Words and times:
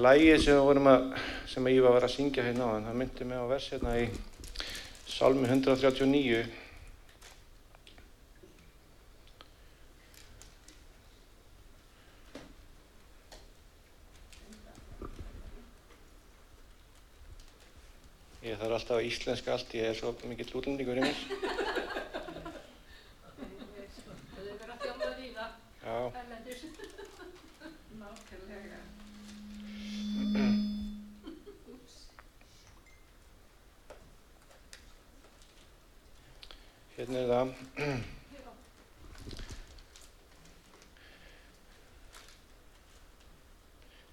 Lægið 0.00 0.38
sem, 0.40 0.86
sem 1.50 1.66
Ívar 1.68 1.92
var 1.92 2.04
að 2.06 2.12
syngja 2.14 2.44
hérna 2.46 2.64
á 2.72 2.80
það 2.86 2.94
myndi 2.96 3.24
mig 3.28 3.36
á 3.36 3.44
vers 3.50 3.66
hérna 3.68 3.90
í 4.00 4.06
Salmi 5.12 5.44
139. 5.44 6.46
Ég 18.40 18.56
þarf 18.56 18.78
alltaf 18.78 19.04
íslenska 19.04 19.52
allt, 19.52 19.74
ég 19.76 19.90
er 19.90 19.98
svo 19.98 20.14
mikill 20.24 20.54
útlendingur 20.62 20.96
í 20.96 21.04
mér. 21.04 21.18
Þau 23.36 24.48
verður 24.48 24.72
að 24.72 24.80
þjóma 24.86 25.12
víða, 25.20 25.50
Já, 25.84 25.96
erlendis. 26.22 26.64
Nákvæmlega. 28.00 28.80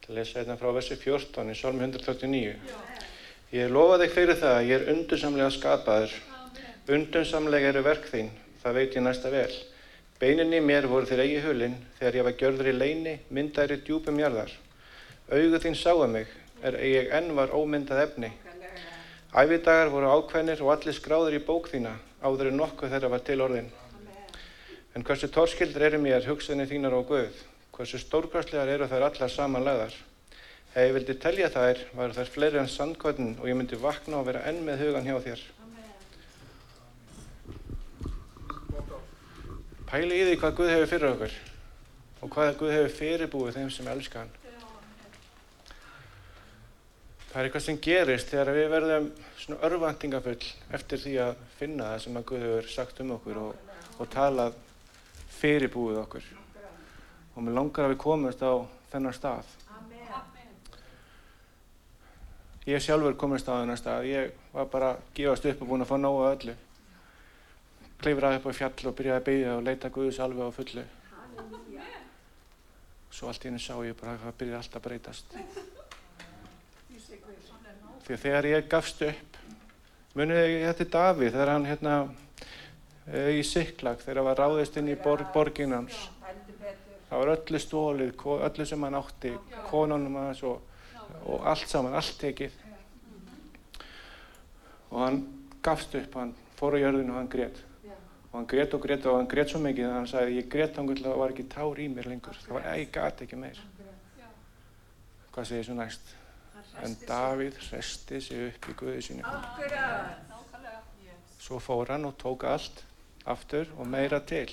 Að 0.07 0.13
lesa 0.15 0.39
hérna 0.39 0.55
frá 0.59 0.71
versi 0.71 0.95
14 0.95 1.51
í 1.51 1.55
Salmi 1.57 1.83
139. 1.83 2.55
Ég 3.51 3.71
lofa 3.71 3.99
þig 4.01 4.13
fyrir 4.15 4.39
það 4.39 4.53
að 4.57 4.69
ég 4.69 4.75
er 4.77 4.93
undursamlega 4.93 5.51
skapaður. 5.55 6.13
Undursamlega 6.97 7.73
eru 7.73 7.83
verk 7.83 8.07
þín, 8.11 8.29
það 8.63 8.79
veit 8.79 8.95
ég 8.95 9.03
næsta 9.03 9.31
vel. 9.31 9.51
Beinin 10.17 10.55
í 10.55 10.61
mér 10.63 10.87
voru 10.89 11.05
þér 11.05 11.25
eigi 11.25 11.43
hulinn 11.43 11.75
þegar 11.99 12.15
ég 12.17 12.25
var 12.25 12.35
gjörður 12.39 12.71
í 12.71 12.75
leini, 12.77 13.15
myndaður 13.29 13.75
í 13.75 13.81
djúpum 13.85 14.19
jarðar. 14.23 14.51
Augu 15.27 15.59
þín 15.61 15.75
sáu 15.77 16.07
mig, 16.09 16.31
er 16.63 16.79
ég 16.87 17.11
enn 17.13 17.35
var 17.37 17.51
ómyndað 17.53 18.05
efni. 18.07 18.31
Ævidagar 19.35 19.89
voru 19.91 20.07
ákveðnir 20.07 20.61
og 20.63 20.71
allir 20.71 20.95
skráður 20.95 21.35
í 21.35 21.41
bók 21.43 21.67
þína, 21.67 21.91
áður 22.23 22.47
en 22.47 22.61
nokkuð 22.61 22.93
þeirra 22.93 23.09
var 23.11 23.23
til 23.27 23.41
orðin. 23.43 23.67
Amen. 23.97 24.37
En 24.95 25.03
hversu 25.03 25.27
torskildur 25.27 25.83
eru 25.83 25.99
mér 25.99 26.23
hugsanir 26.29 26.69
þínar 26.69 26.95
og 26.95 27.09
Guð? 27.11 27.41
Hversu 27.75 27.99
stórkostlegar 27.99 28.71
eru 28.71 28.87
þær 28.87 29.09
allar 29.09 29.33
samanlegðar? 29.33 29.97
Ef 30.71 30.79
ég 30.79 30.95
vildi 30.95 31.17
telja 31.19 31.51
þær, 31.51 31.83
væru 31.99 32.15
þær 32.15 32.31
fleiri 32.37 32.61
en 32.61 32.71
sandkotn 32.71 33.35
og 33.35 33.45
ég 33.51 33.59
myndi 33.59 33.75
vakna 33.83 34.21
og 34.21 34.27
vera 34.31 34.45
enn 34.47 34.63
með 34.63 34.85
hugan 34.85 35.07
hjá 35.11 35.19
þér. 35.27 35.45
Amen. 35.67 35.91
Pæli 39.91 40.23
í 40.23 40.25
því 40.31 40.39
hvað 40.39 40.57
Guð 40.61 40.75
hefur 40.77 40.91
fyrir 40.95 41.11
okkur 41.11 41.39
og 42.21 42.31
hvað 42.31 42.57
Guð 42.63 42.75
hefur 42.77 42.99
fyrirbúið 43.03 43.59
þeim 43.59 43.71
sem 43.75 43.91
elska 43.91 44.23
hann. 44.23 44.46
Það 47.27 47.39
er 47.41 47.47
eitthvað 47.47 47.63
sem 47.65 47.77
gerist 47.83 48.29
þegar 48.31 48.53
við 48.55 48.69
verðum 48.71 49.07
svona 49.35 49.67
örvæntingafull 49.67 50.39
eftir 50.77 51.01
því 51.03 51.15
að 51.25 51.43
finna 51.57 51.91
það 51.91 52.03
sem 52.05 52.19
að 52.19 52.25
Guð 52.29 52.45
hefur 52.45 52.69
sagt 52.71 53.01
um 53.03 53.13
okkur 53.17 53.39
og, 53.41 53.77
og 53.99 54.09
talað 54.13 54.55
fyrirbúið 55.37 55.99
okkur. 56.05 56.29
Og 57.35 57.43
mér 57.43 57.57
langar 57.59 57.85
að 57.85 57.93
við 57.93 58.01
komumst 58.01 58.41
á 58.41 58.53
þennan 58.93 59.17
stað. 59.17 59.55
Ég 62.67 62.83
sjálfur 62.83 63.19
komist 63.19 63.47
á 63.47 63.59
þennan 63.59 63.79
stað. 63.79 64.09
Ég 64.09 64.33
var 64.55 64.71
bara 64.71 64.95
að 64.95 65.03
gefast 65.19 65.45
upp 65.51 65.61
og 65.63 65.69
búinn 65.69 65.85
að 65.85 65.91
fá 65.91 65.97
nógu 65.99 66.25
af 66.25 66.33
öllu. 66.35 66.55
Klifraði 68.01 68.41
upp 68.41 68.49
á 68.51 68.57
fjall 68.59 68.89
og 68.89 68.97
byrjaði 68.97 69.21
að 69.21 69.27
byggja 69.29 69.55
og 69.55 69.65
leita 69.67 69.93
Guðs 69.95 70.19
alveg 70.23 70.51
á 70.51 70.57
fullu. 70.57 70.83
Svo 73.11 73.31
allt 73.31 73.45
í 73.45 73.51
henni 73.51 73.63
sá 73.63 73.73
ég 73.83 73.95
bara 73.99 74.17
að 74.17 74.27
það 74.27 74.39
byrjaði 74.41 74.59
allt 74.63 74.79
að 74.79 74.87
breytast. 74.89 75.37
Því 78.07 78.15
að 78.15 78.21
þegar 78.23 78.45
ég 78.47 78.67
gafst 78.71 79.01
upp, 79.03 79.37
munið 80.15 80.37
ég 80.39 80.61
þetta 80.63 80.83
er 80.85 80.91
Davíð, 80.93 81.33
þegar 81.33 81.49
hann 81.51 81.65
hérna 81.67 81.95
eh, 83.11 83.31
í 83.35 83.41
Siklag, 83.43 83.97
þegar 83.99 84.21
hann 84.21 84.27
var 84.29 84.39
ráðist 84.39 84.77
inn 84.79 84.87
í 84.87 84.93
bor, 85.01 85.25
borgin 85.33 85.73
hans. 85.75 85.97
Heldur 86.23 86.61
betur. 86.61 86.93
Það 87.09 87.19
var 87.19 87.31
öllu 87.33 87.59
stólið, 87.59 88.13
öllu 88.47 88.67
sem 88.69 88.85
hann 88.87 88.95
átti, 88.95 89.31
konunum 89.67 90.15
hans 90.21 90.39
og, 90.47 90.61
og 91.27 91.49
allt 91.51 91.67
saman, 91.67 91.97
allt 91.99 92.15
tekið. 92.21 92.55
Og 94.87 95.01
hann 95.03 95.19
gafst 95.67 95.97
upp, 95.99 96.15
hann 96.15 96.31
fór 96.55 96.77
á 96.79 96.83
jörðinu 96.85 97.11
og 97.11 97.19
hann 97.19 97.31
grét. 97.33 97.59
Og 98.29 98.37
hann 98.37 98.47
grét 98.53 98.77
og 98.77 98.85
grét 98.85 99.09
og 99.09 99.17
hann 99.17 99.27
grét 99.33 99.51
svo 99.51 99.59
mikið 99.65 99.89
að 99.89 99.97
hann 99.97 100.07
sagði, 100.13 100.37
ég 100.39 100.47
grét 100.55 100.79
þangur 100.79 101.01
til 101.01 101.09
að 101.09 101.11
það 101.11 101.25
var 101.25 101.35
ekki 101.35 101.45
tár 101.51 101.83
í 101.83 101.89
mér 101.91 102.07
lengur. 102.13 102.39
Það 102.45 102.55
var, 102.55 102.71
ég 102.79 102.95
gat 102.95 103.25
ekki 103.27 103.41
meir. 103.43 103.59
Hvað 105.35 105.51
segir 105.51 105.67
svo 105.67 105.75
næst? 105.75 106.15
En 106.83 106.93
Davíð 107.07 107.57
resti 107.71 108.21
sig 108.21 108.47
upp 108.49 108.69
í 108.69 108.75
Guði 108.77 109.01
sínu. 109.01 109.23
Svo 111.41 111.59
fór 111.63 111.93
hann 111.95 112.05
og 112.05 112.17
tók 112.21 112.43
allt 112.45 112.83
aftur 113.27 113.67
og 113.77 113.87
meira 113.89 114.19
til. 114.23 114.49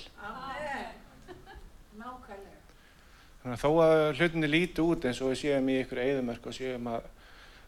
Þannig 3.45 3.59
að 3.59 3.61
þó 3.61 3.69
að 3.83 3.99
hlutinni 4.17 4.47
líti 4.49 4.81
út 4.81 5.05
eins 5.05 5.21
og 5.21 5.29
við 5.31 5.41
séum 5.43 5.67
í 5.69 5.75
ykkur 5.83 6.01
eðumörk 6.01 6.47
og 6.49 6.55
séum 6.57 6.87
að 6.89 7.05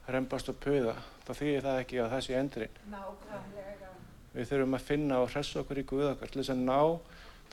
rembast 0.10 0.50
og 0.50 0.58
puða, 0.64 0.96
þá 1.28 1.32
þýðir 1.38 1.66
það 1.68 1.80
ekki 1.84 2.00
að 2.02 2.12
það 2.14 2.24
sé 2.26 2.38
endurinn. 2.40 2.76
Við 4.34 4.50
þurfum 4.50 4.78
að 4.78 4.88
finna 4.88 5.20
og 5.22 5.32
hressa 5.34 5.62
okkur 5.62 5.82
í 5.82 5.86
Guð 5.92 6.08
okkar 6.14 6.32
til 6.32 6.42
þess 6.42 6.54
að 6.54 6.64
ná 6.66 6.80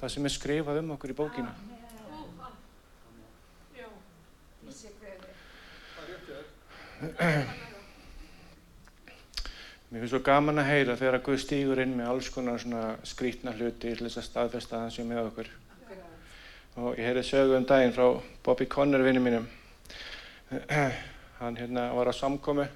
það 0.00 0.12
sem 0.14 0.28
er 0.28 0.34
skrifað 0.34 0.80
um 0.80 0.94
okkur 0.96 1.12
í 1.12 1.16
bókina. 1.18 1.52
Amen. 1.52 1.80
Já. 3.76 3.88
Ég 4.64 4.74
sé 4.78 4.88
Guð. 5.00 5.28
Mér 9.94 10.02
finnst 10.02 10.12
svo 10.14 10.20
gaman 10.26 10.60
að 10.62 10.68
heyra 10.70 10.94
þegar 10.98 11.16
að 11.18 11.24
Guð 11.26 11.40
stígur 11.42 11.80
inn 11.82 11.96
með 11.98 12.10
alls 12.12 12.28
konar 12.34 12.60
svona 12.62 12.82
skrítna 13.06 13.54
hluti 13.54 13.90
til 13.94 14.06
þess 14.06 14.20
að 14.20 14.28
staðfesta 14.28 14.80
það 14.82 14.94
sem 14.94 15.10
með 15.10 15.28
okkur. 15.28 15.50
Og 16.82 16.96
ég 16.98 17.06
heyrði 17.08 17.24
sögu 17.26 17.58
um 17.58 17.66
daginn 17.66 17.94
frá 17.94 18.06
Bobby 18.46 18.66
Conner 18.70 19.02
vinnu 19.06 19.22
mínum. 19.22 19.46
Hann 21.40 21.58
hérna 21.58 21.88
var 21.94 22.10
að 22.10 22.18
samkomi 22.20 22.66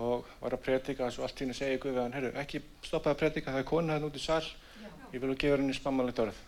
og 0.00 0.28
var 0.40 0.56
að 0.56 0.64
predika 0.64 1.08
og 1.08 1.24
allt 1.26 1.40
í 1.40 1.44
henni 1.44 1.56
segi 1.56 1.80
Guð 1.80 1.92
við 1.92 2.02
hann, 2.02 2.14
heyrðu, 2.16 2.30
ekki 2.40 2.60
stoppa 2.86 3.12
að 3.12 3.18
predika, 3.20 3.52
það 3.52 3.60
er 3.60 3.66
kona 3.68 3.96
hérna 3.96 4.08
út 4.08 4.16
í 4.16 4.22
sal, 4.22 4.44
Já. 4.80 4.88
ég 5.12 5.20
vil 5.20 5.28
að 5.28 5.40
gefa 5.42 5.58
henni 5.58 5.74
spammalegt 5.76 6.22
orð. 6.24 6.38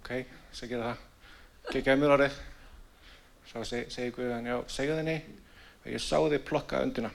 Ok, 0.00 0.08
þess 0.48 0.64
að 0.64 0.72
gera 0.72 0.88
það. 0.88 1.04
Gekkaði 1.68 2.00
mér 2.00 2.14
orðið. 2.16 2.40
Svo 3.52 3.62
seg, 3.68 3.92
segi 3.94 4.14
Guð 4.16 4.26
við 4.26 4.34
hann, 4.34 4.50
já, 4.50 4.56
segja 4.74 4.96
þenni 4.98 5.20
að 5.88 5.96
ég 5.96 6.02
sá 6.04 6.18
þig 6.28 6.44
plokka 6.44 6.82
öndina. 6.84 7.10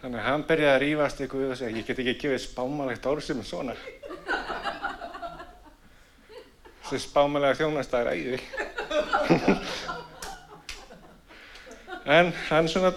Þannig 0.00 0.16
að 0.16 0.26
hann 0.26 0.44
byrjaði 0.48 0.72
að 0.72 0.80
rífast 0.80 1.18
í 1.20 1.26
Guð 1.28 1.50
og 1.52 1.58
segja, 1.60 1.76
ég 1.76 1.86
get 1.86 1.98
ekki 2.00 2.14
gefið 2.22 2.40
spámalegt 2.46 3.06
orð 3.06 3.22
sem 3.26 3.42
er 3.42 3.46
svona. 3.46 3.74
Þessi 6.88 7.00
spámalega 7.04 7.58
þjónast 7.60 7.94
er 7.98 8.08
æði. 8.10 8.38
en 12.18 12.32
hann 12.48 12.70
svona 12.72 12.94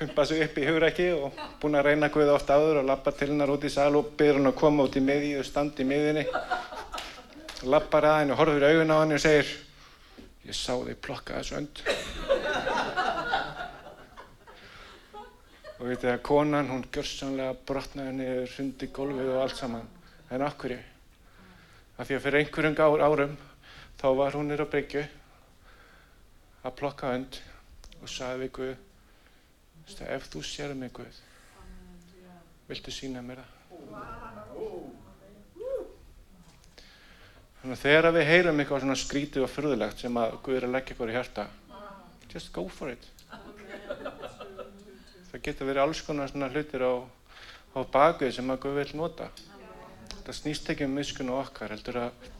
pumpa 0.00 0.24
sig 0.24 0.40
upp 0.40 0.56
í 0.56 0.62
hugræki 0.64 1.06
og 1.12 1.40
búinn 1.60 1.76
að 1.76 1.90
reyna 1.90 2.08
Guð 2.08 2.30
oft 2.32 2.48
áður 2.48 2.78
og 2.80 2.86
lappa 2.88 3.12
til 3.12 3.26
hennar 3.28 3.50
út 3.52 3.66
í 3.68 3.70
sal 3.72 3.92
og 3.98 4.14
byrður 4.16 4.38
hann 4.38 4.48
að 4.48 4.56
koma 4.56 4.86
út 4.88 4.96
í 4.96 5.02
miðji 5.04 5.34
og 5.36 5.44
standa 5.44 5.84
í 5.84 5.86
miðjunni. 5.90 6.24
Lappar 7.68 8.06
að 8.08 8.16
henni 8.22 8.32
og 8.32 8.40
horfir 8.40 8.64
í 8.64 8.70
augun 8.70 8.94
á 8.96 9.00
henni 9.02 9.18
og 9.18 9.22
segir, 9.26 9.52
ég 10.48 10.56
sá 10.56 10.72
þig 10.72 10.96
plokka 11.04 11.36
þessu 11.42 11.58
önd. 11.60 11.84
Og 15.76 15.84
veit 15.84 16.00
þið 16.00 16.14
að 16.14 16.24
konan, 16.30 16.72
hún 16.72 16.88
gjörsamlega 16.96 17.60
brotnaði 17.68 18.16
niður, 18.16 18.50
hrundi 18.56 18.92
gólfið 18.96 19.32
og 19.36 19.44
allt 19.44 19.60
saman. 19.60 19.88
En 20.32 20.48
af 20.48 20.56
hverju? 20.60 20.80
Af 22.00 22.08
því 22.08 22.16
að 22.16 22.24
fyrir 22.24 22.40
einhverjum 22.40 22.80
ár, 22.80 23.04
árum 23.04 23.40
þá 24.00 24.12
var 24.16 24.40
hún 24.40 24.48
nýra 24.48 24.64
á 24.64 24.72
bryggju 24.72 25.08
að 26.64 26.78
plokka 26.80 27.18
önd 27.18 27.44
og 28.00 28.08
sagði 28.08 28.46
við 28.46 28.56
Guð, 28.56 28.78
veistu, 29.90 30.06
ef 30.06 30.28
þú 30.30 30.42
sér 30.44 30.74
mig 30.74 30.92
Guð, 30.94 31.16
viltu 32.68 32.92
sína 32.94 33.22
mér 33.22 33.40
það? 33.42 33.56
Þannig 37.60 37.74
að 37.76 37.82
þegar 37.82 38.14
við 38.14 38.28
heyrum 38.28 38.60
eitthvað 38.62 38.84
svona 38.84 38.96
skrítið 38.96 39.44
og 39.44 39.50
furðulegt 39.50 40.00
sem 40.00 40.16
að 40.16 40.36
Guð 40.44 40.56
er 40.56 40.66
að 40.68 40.74
leggja 40.76 40.94
ykkur 40.94 41.10
í 41.10 41.16
hjarta, 41.16 41.46
just 42.30 42.52
go 42.54 42.66
for 42.68 42.92
it. 42.92 43.08
Það 45.30 45.42
getur 45.42 45.68
verið 45.68 45.82
alls 45.82 46.02
konar 46.06 46.30
svona 46.30 46.50
hlutir 46.50 46.86
á, 46.86 46.94
á 47.74 47.80
bakvið 47.82 48.36
sem 48.38 48.50
að 48.50 48.62
Guð 48.64 48.78
vil 48.80 48.94
nota. 49.02 49.28
Það 50.24 50.38
snýst 50.38 50.70
ekki 50.70 50.86
um 50.86 50.94
miskun 50.94 51.34
og 51.34 51.44
okkar, 51.48 51.74
heldur 51.74 52.04
að 52.06 52.30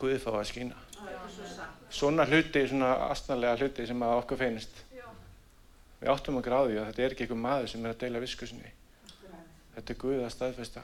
Guð 0.00 0.20
fá 0.20 0.30
að 0.36 0.46
skýna. 0.52 0.76
Svona 1.90 2.28
hluti, 2.28 2.62
svona 2.68 2.94
astnarlega 3.10 3.58
hluti 3.58 3.88
sem 3.88 4.06
að 4.06 4.20
okkur 4.20 4.40
finnst. 4.44 4.84
Við 6.00 6.08
áttum 6.14 6.38
á 6.40 6.40
því 6.40 6.78
að 6.80 6.86
þetta 6.88 7.02
er 7.04 7.14
ekki 7.14 7.26
einhver 7.26 7.40
maður 7.40 7.66
sem 7.68 7.82
er 7.84 7.92
að 7.92 8.00
deila 8.00 8.22
viskusinni. 8.22 8.70
Þetta 9.74 9.92
er 9.92 9.98
Guð 10.00 10.22
að 10.24 10.32
staðfesta. 10.32 10.82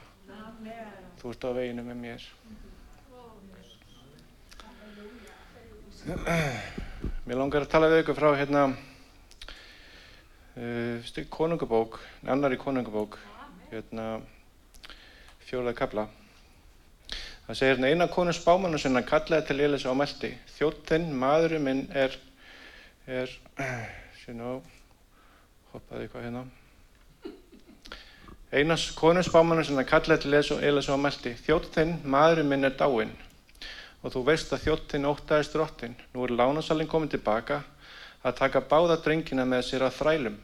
Þú 1.17 1.31
ert 1.33 1.47
á 1.49 1.51
veginu 1.57 1.85
með 1.87 1.97
mér. 2.03 2.27
Mér 7.25 7.41
langar 7.41 7.65
að 7.65 7.73
tala 7.73 7.89
við 7.89 8.03
ykkur 8.03 8.19
frá 8.19 8.29
hérna 8.37 8.61
uh, 10.53 11.25
konungabók, 11.33 11.97
annari 12.29 12.61
konungabók, 12.61 13.17
hérna 13.73 14.21
fjólaði 15.49 15.81
kabla. 15.81 16.07
Það 17.47 17.57
segir 17.57 17.73
hérna 17.73 17.89
eina 17.89 18.07
konu 18.11 18.33
spámanu 18.35 18.77
sinna 18.79 19.01
kallaði 19.07 19.49
til 19.49 19.61
Elisa 19.65 19.89
og 19.89 19.97
meldi. 19.97 20.33
Þjóttinn, 20.59 21.09
maðurinn 21.17 21.65
minn 21.65 21.85
er, 21.95 22.17
er, 23.07 23.31
síðan 24.21 24.43
á, 24.45 24.76
hoppaði 25.77 26.07
eitthvað 26.07 26.25
hérna. 26.27 26.43
Einas 28.57 28.89
konu 28.95 29.23
spámanu 29.25 29.63
sinna 29.67 29.83
kallaði 29.87 30.23
til 30.23 30.35
Elisa 30.69 30.93
og 30.95 31.01
meldi. 31.03 31.33
Þjóttinn, 31.45 31.97
maðurinn 32.07 32.51
minn 32.51 32.67
er 32.67 32.75
dáinn 32.79 33.15
og 34.05 34.13
þú 34.13 34.21
veist 34.27 34.53
að 34.53 34.63
þjóttinn 34.67 35.07
óttaðist 35.09 35.55
drottin. 35.55 35.95
Nú 36.13 36.23
er 36.23 36.35
lánasalinn 36.37 36.87
komin 36.87 37.11
tilbaka 37.11 37.63
að 38.23 38.37
taka 38.39 38.61
báða 38.63 38.99
drengina 39.03 39.45
með 39.45 39.65
sér 39.67 39.87
að 39.87 39.97
þrælum. 39.97 40.37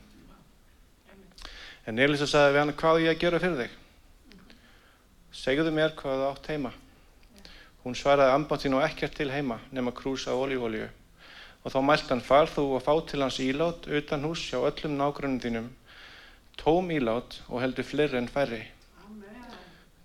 En 1.88 2.00
Elisa 2.00 2.28
sagði 2.28 2.54
við 2.54 2.62
hann, 2.62 2.74
hvað 2.80 3.00
á 3.00 3.04
ég 3.04 3.14
að 3.14 3.22
gera 3.22 3.42
fyrir 3.44 3.62
þig? 3.62 3.78
Segðu 5.34 5.72
mér 5.76 5.96
hvað 6.00 6.20
þú 6.22 6.28
átt 6.30 6.52
heima. 6.52 6.74
Hún 7.84 7.98
svaraði 8.00 8.36
ambátt 8.36 8.64
þín 8.64 8.78
og 8.80 8.86
ekkert 8.86 9.18
til 9.18 9.32
heima 9.32 9.60
nema 9.72 9.96
krús 9.96 10.28
af 10.28 10.40
olívolíu. 10.40 10.88
Og 11.64 11.72
þá 11.72 11.80
mælt 11.88 12.10
hann, 12.12 12.22
far 12.24 12.52
þú 12.52 12.64
og 12.76 12.84
fá 12.84 12.94
til 13.08 13.24
hans 13.24 13.40
ílát 13.40 13.88
utan 13.88 14.26
hús 14.28 14.42
hjá 14.50 14.60
öllum 14.60 14.98
nágrunum 15.00 15.40
þínum, 15.40 15.70
tóm 16.60 16.92
ílát 16.92 17.40
og 17.48 17.62
heldur 17.64 17.88
fleiri 17.88 18.20
en 18.20 18.28
færri. 18.28 18.64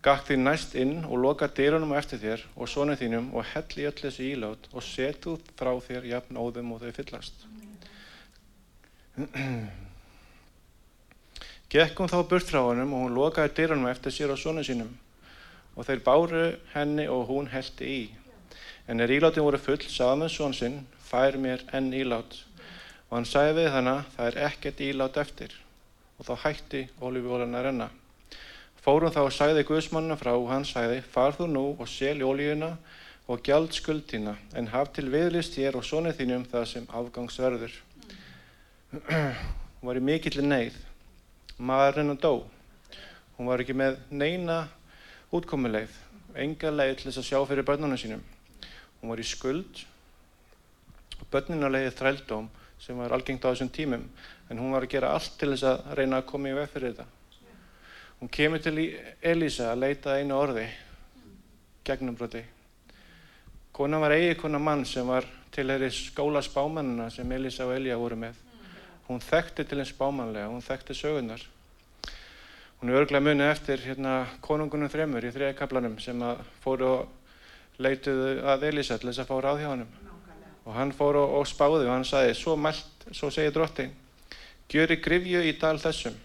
Gakk 0.03 0.29
því 0.29 0.37
næst 0.39 0.77
inn 0.79 1.03
og 1.03 1.19
loka 1.19 1.49
dyrunum 1.51 1.97
eftir 1.99 2.23
þér 2.23 2.45
og 2.55 2.71
sonu 2.71 2.95
þínum 2.95 3.33
og 3.35 3.43
hell 3.51 3.83
í 3.83 3.87
öll 3.91 3.99
þessi 3.99 4.29
ílát 4.37 4.71
og 4.71 4.83
setu 4.87 5.35
frá 5.59 5.73
þér 5.83 6.07
jafn 6.13 6.39
óðum 6.39 6.73
og 6.77 6.81
þau 6.85 6.93
fyllast. 7.01 7.35
Gekk 11.75 11.99
hún 11.99 12.09
þá 12.09 12.23
burt 12.31 12.47
frá 12.47 12.63
honum 12.63 12.95
og 12.95 13.03
hún 13.03 13.19
lokaði 13.19 13.57
dyrunum 13.59 13.91
eftir 13.91 14.15
sér 14.15 14.31
og 14.33 14.39
sonu 14.39 14.63
sínum 14.63 14.95
og 15.75 15.87
þeir 15.87 16.01
báru 16.07 16.45
henni 16.73 17.07
og 17.11 17.27
hún 17.29 17.51
heldi 17.51 17.85
í. 17.91 18.01
En 18.89 19.03
er 19.03 19.11
ílátin 19.13 19.45
voru 19.45 19.59
full, 19.61 19.83
sagði 19.83 20.23
með 20.23 20.31
són 20.35 20.55
sinn, 20.57 20.79
fær 21.09 21.39
mér 21.41 21.65
enn 21.75 21.91
ílát. 21.97 22.37
Og 23.09 23.17
hann 23.17 23.29
sagði 23.29 23.63
við 23.63 23.73
hana, 23.73 23.97
það 24.17 24.31
er 24.31 24.39
ekkert 24.51 24.85
ílát 24.85 25.17
eftir. 25.21 25.55
Og 26.19 26.29
þá 26.29 26.35
hætti 26.45 26.85
ólífjólan 27.01 27.57
að 27.57 27.69
renna. 27.69 27.89
Fórum 28.85 29.13
þá 29.13 29.21
og 29.25 29.35
sagði 29.35 29.65
Guðsmannina 29.69 30.17
frá 30.21 30.35
og 30.35 30.49
hann 30.53 30.67
sagði, 30.69 31.01
far 31.03 31.37
þú 31.37 31.49
nú 31.51 31.65
og 31.77 31.89
sel 31.91 32.21
ólíuna 32.25 32.75
og 33.29 33.43
gjald 33.45 33.75
skuldina, 33.77 34.37
en 34.57 34.71
haf 34.73 34.93
til 34.97 35.11
viðlist 35.13 35.57
þér 35.59 35.77
og 35.77 35.85
sonið 35.85 36.21
þínum 36.23 36.47
það 36.49 36.65
sem 36.71 36.87
afgangsverður. 36.97 37.75
Hún 38.93 39.91
var 39.91 40.01
í 40.01 40.05
mikill 40.05 40.41
neyð. 40.45 40.79
Maðurinn 41.59 42.15
að 42.15 42.23
dó. 42.25 42.33
Hún 43.37 43.51
var 43.51 43.61
ekki 43.61 43.77
með 43.77 43.99
neina 44.11 44.63
útkomuleið, 45.35 45.93
enga 46.41 46.73
leið 46.73 46.95
til 46.97 47.11
þess 47.11 47.21
að 47.21 47.29
sjá 47.29 47.39
fyrir 47.51 47.67
börnunum 47.69 48.01
sínum. 48.01 48.25
Hún 49.01 49.13
var 49.13 49.21
í 49.21 49.27
skuld 49.29 49.85
og 51.21 51.29
börnina 51.33 51.71
leiði 51.71 51.95
þrældóm 51.99 52.49
sem 52.79 52.99
var 52.99 53.13
algengt 53.13 53.45
á 53.45 53.51
þessum 53.51 53.71
tímum, 53.75 54.05
en 54.49 54.59
hún 54.59 54.73
var 54.73 54.87
að 54.87 54.95
gera 54.95 55.15
allt 55.15 55.35
til 55.39 55.51
þess 55.53 55.67
að 55.67 55.95
reyna 55.99 56.21
að 56.21 56.29
koma 56.31 56.51
í 56.51 56.57
veg 56.57 56.71
fyrir 56.73 56.95
þetta. 56.95 57.07
Hún 58.19 58.31
kemur 58.35 58.63
til 58.63 58.77
Elísa 59.23 59.73
að 59.73 59.83
leita 59.85 60.17
einu 60.19 60.35
orði, 60.39 60.65
gegnumbroti. 61.87 62.43
Kona 63.73 64.01
var 64.03 64.17
eigi 64.17 64.35
kona 64.41 64.59
mann 64.59 64.83
sem 64.87 65.07
var 65.07 65.27
til 65.55 65.69
þeirri 65.71 65.91
skóla 65.95 66.43
spámannina 66.43 67.11
sem 67.15 67.31
Elísa 67.33 67.67
og 67.67 67.77
Elíja 67.77 67.99
voru 67.99 68.19
með. 68.19 68.35
Hún 69.07 69.23
þekkti 69.23 69.65
til 69.65 69.79
einn 69.79 69.89
spámannlega, 69.89 70.51
hún 70.51 70.65
þekkti 70.67 70.97
sögunar. 70.99 71.45
Hún 72.81 72.91
er 72.91 73.01
örglega 73.01 73.25
munið 73.25 73.53
eftir 73.53 73.87
hérna, 73.87 74.19
konungunum 74.43 74.91
þremur 74.91 75.25
í 75.27 75.33
þriða 75.35 75.55
kaplanum 75.59 75.97
sem 76.03 76.21
fóru 76.63 76.91
og 76.91 77.81
leituðu 77.83 78.37
að 78.51 78.69
Elísa 78.73 78.99
til 78.99 79.13
þess 79.13 79.23
að 79.25 79.31
fá 79.31 79.41
ráð 79.47 79.63
hjá 79.63 79.71
honum. 79.73 80.08
Og 80.69 80.75
hann 80.77 80.91
fór 80.93 81.17
og, 81.17 81.31
og 81.39 81.47
spáði 81.49 81.87
og 81.87 81.95
hann 81.95 82.05
sagði, 82.05 82.35
svo 82.37 82.53
mælt, 82.61 83.07
svo 83.17 83.31
segir 83.33 83.55
drottin, 83.55 83.95
gjöri 84.69 84.99
grifju 85.01 85.41
í 85.49 85.55
dal 85.57 85.79
þessum. 85.81 86.17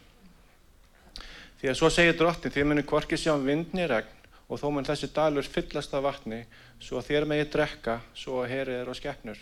Því 1.61 1.69
að 1.71 1.77
svo 1.79 1.89
segir 1.93 2.17
drottin, 2.19 2.51
þið 2.51 2.65
munir 2.67 2.87
hvorki 2.89 3.15
sjá 3.15 3.37
vindni 3.39 3.87
regn 3.87 4.19
og 4.51 4.59
þó 4.59 4.65
mun 4.75 4.83
þessi 4.83 5.07
dalur 5.15 5.47
fyllast 5.47 5.93
af 5.95 6.03
vatni, 6.03 6.41
svo 6.83 6.99
þér 6.99 7.23
megi 7.29 7.45
drekka, 7.53 8.01
svo 8.11 8.41
að 8.43 8.51
herið 8.51 8.81
er 8.81 8.91
á 8.91 8.93
skeppnur. 8.99 9.39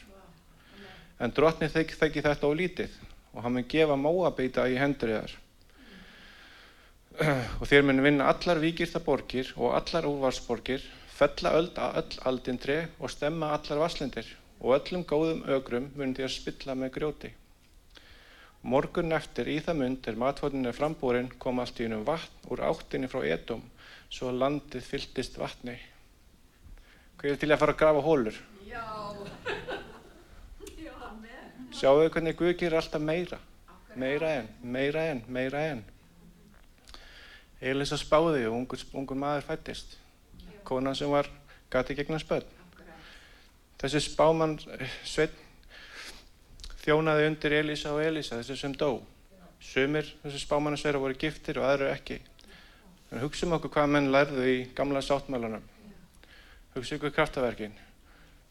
En 1.18 1.34
drottin 1.34 1.74
þekki, 1.74 1.98
þekki 1.98 2.24
þetta 2.28 2.52
á 2.54 2.60
lítið 2.60 3.00
og 3.34 3.42
hann 3.42 3.56
mun 3.58 3.66
gefa 3.74 3.98
móabeita 3.98 4.68
í 4.70 4.78
hendur 4.78 5.16
þér. 5.16 5.34
Og 7.60 7.66
þér 7.68 7.84
mun 7.88 8.04
vinna 8.06 8.30
allar 8.32 8.62
vikirta 8.62 9.02
borgir 9.04 9.50
og 9.58 9.74
allar 9.76 10.06
úrvarsborgir, 10.08 10.86
fella 11.12 11.52
öll, 11.58 11.72
aldindri 12.24 12.78
og 13.02 13.12
stemma 13.12 13.52
allar 13.58 13.82
vasslindir 13.82 14.30
og 14.62 14.76
öllum 14.78 15.04
góðum 15.10 15.44
ögrum 15.50 15.90
mun 15.98 16.16
þér 16.18 16.32
spilla 16.32 16.76
með 16.78 16.94
grjóti. 16.98 17.32
Morgun 18.62 19.16
eftir 19.18 19.50
í 19.50 19.58
það 19.66 19.80
mund 19.80 20.08
er 20.08 20.20
matfóðin 20.22 20.70
er 20.70 20.78
frambúrin 20.78 21.32
kom 21.42 21.60
allt 21.60 21.82
í 21.82 21.88
unum 21.90 22.06
vatn 22.06 22.52
úr 22.54 22.62
áttinni 22.68 23.10
frá 23.10 23.24
Edom 23.26 23.64
svo 24.12 24.30
að 24.30 24.42
landið 24.44 24.86
fylltist 24.86 25.40
vatni. 25.42 25.80
Hvað 27.18 27.34
er 27.34 27.42
til 27.42 27.50
að 27.52 27.62
fara 27.64 27.74
að 27.74 27.80
grafa 27.82 28.04
hólur? 28.06 28.38
Já. 28.68 28.86
Já. 30.78 30.94
Sjáu 31.72 32.04
þau 32.04 32.12
hvernig 32.14 32.38
Guð 32.38 32.54
gerir 32.60 32.78
alltaf 32.78 33.02
meira. 33.02 33.40
Meira 33.96 34.30
en, 34.38 34.48
meira 34.62 35.08
en, 35.10 35.24
meira 35.28 35.66
en. 35.72 35.84
Elisa 37.62 37.98
spáði 38.00 38.46
og 38.50 38.58
ungur, 38.60 38.84
ungur 38.94 39.18
maður 39.18 39.48
fættist. 39.50 39.98
Konan 40.68 40.96
sem 40.96 41.10
var 41.10 41.30
gati 41.74 41.98
gegna 41.98 42.20
spöld. 42.22 42.61
Þessi 43.82 43.98
spáman 44.06 44.60
sveit 45.02 45.34
þjónaði 46.84 47.24
undir 47.32 47.56
Elisa 47.58 47.96
og 47.96 48.04
Elisa, 48.04 48.38
þessi 48.38 48.58
sem 48.60 48.76
dó. 48.78 49.00
Sumir 49.62 50.06
þessi 50.22 50.42
spámanasverða 50.44 51.02
voru 51.02 51.18
giftir 51.18 51.58
og 51.58 51.66
aðra 51.66 51.88
ekki. 51.96 52.20
En 53.10 53.24
hugsaum 53.24 53.56
okkur 53.58 53.74
hvað 53.74 53.90
menn 53.96 54.12
lærðu 54.14 54.46
í 54.50 54.60
gamla 54.78 55.02
sáttmælanum. 55.06 55.66
Hugsa 56.76 57.00
ykkur 57.00 57.14
kraftaverkin. 57.16 57.74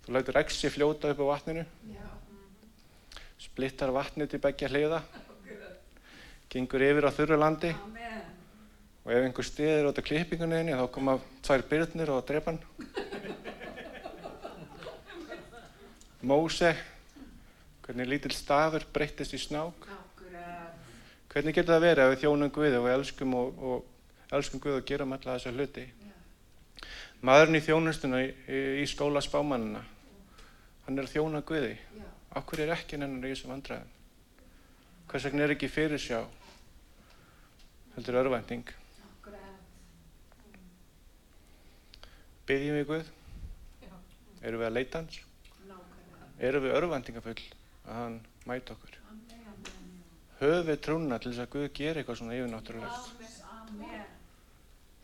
Þú 0.02 0.16
lætur 0.16 0.40
exi 0.42 0.70
fljóta 0.75 1.12
upp 1.14 1.22
á 1.22 1.30
vatninu, 1.30 1.64
splittar 3.38 3.92
vatnið 3.94 4.32
til 4.32 4.40
begja 4.42 4.70
hliða, 4.72 5.00
gengur 6.50 6.82
yfir 6.82 7.06
á 7.06 7.14
þurru 7.14 7.38
landi 7.38 7.70
og 9.04 9.12
ef 9.14 9.22
einhver 9.22 9.46
stiðir 9.46 9.87
út 9.88 10.00
af 10.00 10.06
klippingunni 10.10 10.75
þá 10.75 10.87
koma 10.92 11.16
tvær 11.46 11.64
byrnir 11.70 12.10
og 12.16 12.26
drepa 12.26 12.52
hann. 12.52 12.62
Móse, 16.20 16.74
hvernig 17.86 18.08
lítill 18.10 18.34
stafur 18.36 18.84
breyttist 18.92 19.32
í 19.32 19.38
snák. 19.40 19.86
Hvernig 21.30 21.54
getur 21.56 21.76
það 21.76 21.84
verið 21.86 22.02
að 22.04 22.10
við 22.10 22.20
þjónum 22.24 22.50
Guði 22.52 22.76
og 22.76 22.84
við 22.84 22.94
elskum, 22.96 23.34
og, 23.38 23.62
og 23.64 24.34
elskum 24.36 24.60
Guð 24.60 24.80
og 24.80 24.84
gerum 24.90 25.14
alla 25.16 25.36
þessa 25.38 25.52
hluti? 25.54 25.84
Maðurinn 27.24 27.60
í 27.60 27.62
þjónustuna 27.64 28.20
í, 28.24 28.28
í, 28.82 28.84
skóla 28.90 29.22
spámanina, 29.24 29.80
hann 30.84 30.98
er 30.98 31.08
að 31.08 31.14
þjóna 31.14 31.40
Guði. 31.46 31.72
Akkur 32.36 32.64
er 32.66 32.74
ekki 32.74 32.98
nennan 33.00 33.24
í 33.24 33.32
þessum 33.32 33.54
vandræðum? 33.54 33.96
Hvers 35.10 35.26
vegna 35.26 35.46
er 35.46 35.54
ekki 35.56 35.70
fyrir 35.72 36.02
sjá? 36.02 36.20
Heldur 37.94 38.20
örvænting. 38.24 38.68
Akkurat. 39.08 39.56
Byggjum 42.50 42.78
við 42.82 42.86
Guð? 42.92 43.10
Já. 43.86 43.92
Erum 44.42 44.64
við 44.64 44.70
að 44.72 44.78
leita 44.80 45.04
hans? 45.04 45.24
Erum 46.40 46.64
við 46.64 46.76
örvæntingafull 46.78 47.40
að 47.85 47.97
hann 47.99 48.14
mæta 48.49 48.73
okkur? 48.73 48.94
Höfum 50.40 50.68
við 50.70 50.78
trúna 50.80 51.18
til 51.20 51.35
þess 51.35 51.42
að 51.44 51.50
Guð 51.52 51.66
gera 51.76 52.00
eitthvað 52.00 52.16
svona 52.23 52.37
yfirnáttúrulegt? 52.38 53.26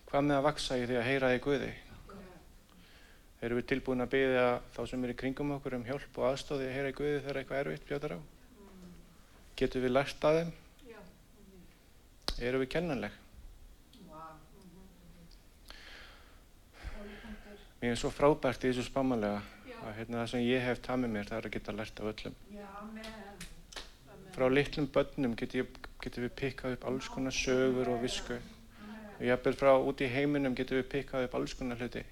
Hvað 0.06 0.22
með 0.24 0.38
að 0.38 0.46
vaksa 0.46 0.78
í 0.80 0.86
því 0.88 0.96
að 0.96 1.08
heyra 1.10 1.32
í 1.36 1.42
Guði? 1.44 1.72
Erum 3.44 3.60
við 3.60 3.66
tilbúin 3.68 4.00
að 4.00 4.14
byggja 4.14 4.46
þá 4.72 4.80
sem 4.88 5.04
er 5.04 5.12
í 5.12 5.16
kringum 5.20 5.52
okkur 5.58 5.76
um 5.76 5.84
hjálp 5.84 6.20
og 6.22 6.28
aðstóði 6.30 6.70
að 6.70 6.76
heyra 6.78 6.92
í 6.94 6.96
Guði 6.96 7.18
þegar 7.18 7.40
eitthvað 7.42 7.60
erfitt 7.60 7.84
bjóðar 7.90 8.16
á? 8.16 8.20
Getum 9.60 9.84
við 9.84 9.92
lært 9.92 10.24
að 10.24 10.38
þeim? 10.38 10.54
Erum 12.36 12.64
við 12.64 12.72
kennanleg? 12.78 13.20
Mér 17.82 17.92
er 17.92 18.00
svo 18.00 18.08
frábært 18.08 18.64
í 18.64 18.72
þessu 18.72 18.86
spámanlega. 18.88 19.44
Að 19.86 19.96
hérna, 20.00 20.22
það 20.22 20.30
sem 20.32 20.44
ég 20.46 20.64
hef 20.66 20.82
tamið 20.84 21.14
mér 21.14 21.28
það 21.30 21.38
er 21.38 21.48
að 21.48 21.54
geta 21.56 21.74
lært 21.76 22.00
af 22.02 22.10
öllum. 22.12 22.36
Já, 22.54 22.66
amen. 22.82 23.46
Frá 24.36 24.46
litlum 24.52 24.88
börnum 24.92 25.36
getum, 25.38 25.68
getum 26.04 26.26
við 26.26 26.32
pikkað 26.40 26.76
upp 26.76 26.86
alls 26.90 27.08
konar 27.08 27.34
sögur 27.34 27.88
og 27.94 28.02
visku. 28.02 28.36
Og 29.16 29.22
jafnvel 29.24 29.56
frá 29.56 29.72
út 29.78 30.02
í 30.04 30.10
heiminum 30.12 30.56
getum 30.58 30.80
við 30.82 30.90
pikkað 30.92 31.28
upp 31.28 31.36
alls 31.38 31.54
konar 31.56 31.80
hluti. 31.80 32.02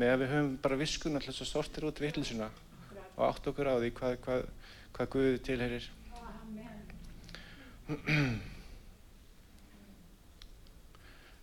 Með 0.00 0.12
að 0.12 0.22
við 0.22 0.32
höfum 0.32 0.54
bara 0.62 0.78
viskun 0.80 1.18
alltaf 1.18 1.42
að 1.44 1.50
sortir 1.50 1.86
út 1.86 2.00
vittlisuna 2.02 2.48
og 3.14 3.22
átt 3.28 3.46
okkur 3.50 3.68
á 3.70 3.74
því 3.78 3.90
hvað, 3.98 4.16
hvað, 4.24 4.46
hvað 4.96 5.10
Guði 5.12 5.42
tilherir. 5.46 5.90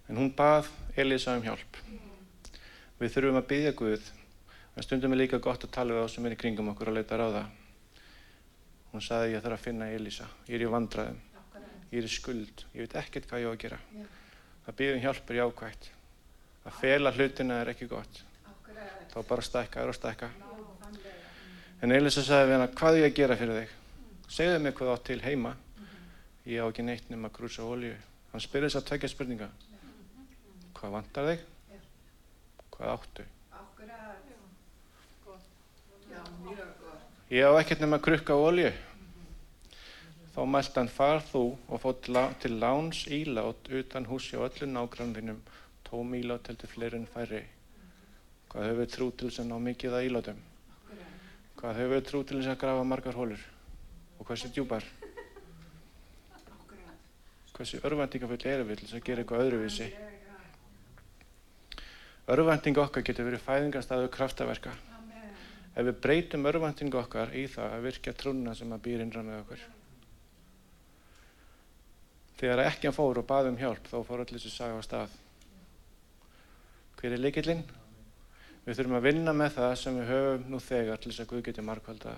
En 0.10 0.18
hún 0.18 0.34
bað 0.36 0.68
Elisa 1.00 1.38
um 1.38 1.46
hjálp. 1.46 1.78
Við 3.00 3.14
þurfum 3.14 3.40
að 3.40 3.48
byggja 3.54 3.78
Guð, 3.78 4.10
en 4.76 4.84
stundum 4.86 5.14
er 5.16 5.22
líka 5.24 5.40
gott 5.44 5.64
að 5.68 5.74
tala 5.76 5.94
við 5.98 6.06
þá 6.06 6.14
sem 6.16 6.26
er 6.30 6.36
í 6.36 6.40
kringum 6.44 6.72
okkur 6.74 6.92
að 6.92 6.98
leita 7.00 7.18
ráða. 7.20 7.44
Hún 8.92 9.04
sagði 9.04 9.34
ég 9.36 9.44
þarf 9.44 9.58
að 9.60 9.66
finna 9.66 9.90
Elisa, 9.96 10.28
ég 10.48 10.58
er 10.60 10.66
í 10.66 10.72
vandræðum, 10.72 11.20
Akkurat. 11.42 11.70
ég 11.92 12.02
er 12.02 12.08
í 12.08 12.12
skuld, 12.12 12.66
ég 12.76 12.86
veit 12.86 12.96
ekkert 13.02 13.28
hvað 13.30 13.44
ég 13.44 13.48
á 13.48 13.52
að 13.54 13.62
gera. 13.66 13.80
Að 14.68 14.76
byggja 14.78 14.96
um 14.96 15.02
hjálp 15.06 15.30
er 15.32 15.40
jákvægt. 15.42 15.90
Að 16.66 16.76
fela 16.82 17.12
hlutina 17.16 17.62
er 17.62 17.72
ekki 17.74 17.88
gott. 17.90 18.24
Þá 19.12 19.18
bara 19.28 19.42
stækka 19.42 19.86
og 19.88 19.96
stækka. 19.98 20.30
Nákvæmlega. 20.40 21.16
En 21.82 21.92
Elisa 21.92 22.22
sagði 22.24 22.52
við 22.52 22.58
hana, 22.60 22.68
hvað 22.78 22.98
er 22.98 23.02
ég 23.02 23.12
að 23.12 23.18
gera 23.18 23.38
fyrir 23.40 23.58
þig? 23.62 23.72
Segðu 24.32 24.60
mig 24.62 24.76
hvað 24.78 24.92
átt 24.94 25.06
til 25.10 25.20
heima. 25.24 25.56
Ég 26.46 26.62
á 26.62 26.66
ekki 26.70 26.86
neitt 26.86 27.10
nema 27.10 27.30
krús 27.34 27.58
og 27.60 27.74
olju. 27.76 27.96
Hann 28.32 28.44
spyrir 28.44 28.70
þess 28.70 28.80
að 28.80 28.88
tvekja 28.92 29.10
spurninga. 29.12 29.50
Hvað 30.78 30.94
vantar 30.96 31.28
þig? 31.32 31.42
Hvað 32.76 32.94
áttu? 32.94 33.26
Akkurat. 33.58 34.30
Gott. 35.26 35.50
Já, 36.12 36.22
mjög 36.46 36.72
gott. 36.86 37.21
Ég 37.32 37.48
á 37.48 37.56
ekkert 37.56 37.80
nema 37.80 37.96
krukka 38.04 38.36
og 38.36 38.50
olju. 38.50 38.70
Þá 40.34 40.42
mælt 40.52 40.76
hann 40.76 40.90
far 40.92 41.22
þú 41.24 41.44
og 41.72 41.80
fótt 41.80 42.10
til 42.44 42.58
láns 42.60 43.06
ílát 43.08 43.70
utan 43.72 44.08
húsi 44.10 44.36
og 44.36 44.50
öllu 44.50 44.68
nágrannvinum. 44.68 45.40
Tóm 45.88 46.12
ílát 46.20 46.52
heldur 46.52 46.68
fleiri 46.68 47.00
en 47.00 47.08
færri. 47.08 47.46
Hvað 48.52 48.76
við 48.82 48.92
trú 48.92 49.08
til 49.16 49.30
þess 49.32 49.46
að 49.46 49.48
ná 49.48 49.56
mikið 49.64 49.96
að 49.96 50.10
ílátum? 50.10 50.44
Hvað 51.56 51.82
við 51.96 52.04
trú 52.12 52.24
til 52.28 52.42
þess 52.42 52.52
að 52.52 52.62
grafa 52.66 52.84
margar 52.92 53.16
hólur? 53.16 53.48
Og 54.20 54.28
hversu 54.28 54.52
djúpar? 54.52 54.84
Akkurat. 56.36 57.02
Hversu 57.56 57.80
örvæntingafull 57.80 58.44
erum 58.44 58.68
við 58.68 58.84
til 58.84 58.92
þess 58.92 59.00
að 59.00 59.08
gera 59.08 59.24
eitthvað 59.24 59.48
öðruvísi? 59.48 59.92
Örvænting 62.28 62.76
okkar 62.84 63.08
getur 63.08 63.32
verið 63.32 63.48
fæðingarstaðu 63.48 64.12
kraftaverka. 64.12 64.76
Ef 65.72 65.86
við 65.88 66.00
breytum 66.04 66.48
örvænting 66.50 66.96
okkar 67.00 67.32
í 67.38 67.46
það 67.48 67.76
að 67.78 67.86
virkja 67.88 68.14
trúna 68.18 68.56
sem 68.58 68.72
að 68.76 68.84
býr 68.88 69.04
innra 69.06 69.24
með 69.24 69.44
okkur. 69.44 69.62
Þegar 72.42 72.64
ekki 72.66 72.90
hann 72.90 72.98
fór 72.98 73.22
og 73.22 73.28
baði 73.30 73.52
um 73.54 73.60
hjálp 73.60 73.86
þá 73.88 74.00
fór 74.08 74.24
allir 74.24 74.40
þessi 74.42 74.52
saga 74.52 74.82
á 74.82 74.84
stað. 74.84 75.14
Hver 77.00 77.16
er 77.16 77.22
leikillinn? 77.22 77.64
Við 78.66 78.78
þurfum 78.78 78.98
að 79.00 79.06
vinna 79.08 79.34
með 79.34 79.56
það 79.58 79.76
sem 79.82 79.96
við 79.98 80.12
höfum 80.12 80.44
nú 80.52 80.60
þegar 80.62 81.00
til 81.02 81.12
þess 81.12 81.24
að 81.24 81.30
Guð 81.32 81.46
geti 81.48 81.66
markvalda. 81.66 82.16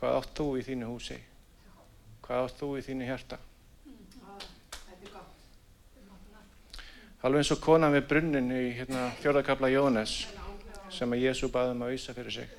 Hvað 0.00 0.18
átt 0.18 0.34
þú 0.36 0.46
í 0.58 0.66
þínu 0.66 0.90
húsi? 0.90 1.16
Hvað 2.26 2.44
átt 2.44 2.60
þú 2.60 2.68
í 2.78 2.84
þínu 2.86 3.08
hjarta? 3.08 3.40
Alveg 7.20 7.42
eins 7.42 7.50
og 7.52 7.58
konan 7.60 7.92
við 7.92 8.06
brunnin 8.12 8.52
í 8.54 8.62
hérna, 8.78 9.10
fjórðakabla 9.20 9.68
Jónes. 9.74 10.14
Sem 10.90 11.14
að 11.14 11.24
Jésu 11.26 11.50
baði 11.52 11.74
um 11.74 11.84
að 11.86 11.94
auðsa 11.94 12.14
fyrir 12.16 12.36
sig. 12.36 12.54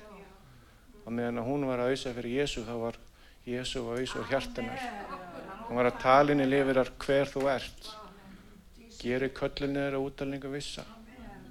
Og 1.02 1.12
meðan 1.12 1.40
að 1.42 1.48
hún 1.50 1.66
var 1.68 1.82
að 1.82 1.92
auðsa 1.92 2.14
fyrir 2.16 2.38
Jésu 2.40 2.64
þá 2.66 2.74
var 2.82 2.98
Jésu 3.46 3.82
að 3.82 4.02
auðsa 4.02 4.20
úr 4.20 4.30
hjartanar. 4.30 4.86
Hún 5.66 5.78
var 5.80 5.88
að 5.90 6.00
tala 6.02 6.34
inn 6.34 6.44
í 6.44 6.48
lifirar 6.48 6.92
hver 7.02 7.30
þú 7.32 7.46
ert. 7.52 7.88
Geri 9.02 9.32
köllin 9.34 9.74
niður 9.74 9.98
á 9.98 10.00
útalningu 10.04 10.52
vissa. 10.52 10.84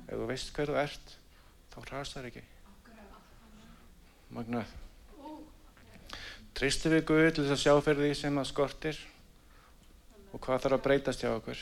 Ef 0.08 0.16
þú 0.16 0.28
veist 0.30 0.54
hver 0.56 0.72
þú 0.72 0.80
ert, 0.82 1.18
þá 1.74 1.78
hrastar 1.90 2.30
ekki. 2.30 2.44
Magnað. 4.32 4.72
Tristu 6.56 6.92
við 6.92 7.06
Guð 7.10 7.28
til 7.36 7.46
þess 7.48 7.56
að 7.56 7.62
sjá 7.64 7.84
fyrir 7.84 8.06
því 8.06 8.16
sem 8.20 8.40
það 8.40 8.50
skortir 8.50 8.98
og 10.32 10.40
hvað 10.44 10.66
þarf 10.66 10.78
að 10.78 10.84
breytast 10.88 11.24
hjá 11.24 11.32
okkur. 11.34 11.62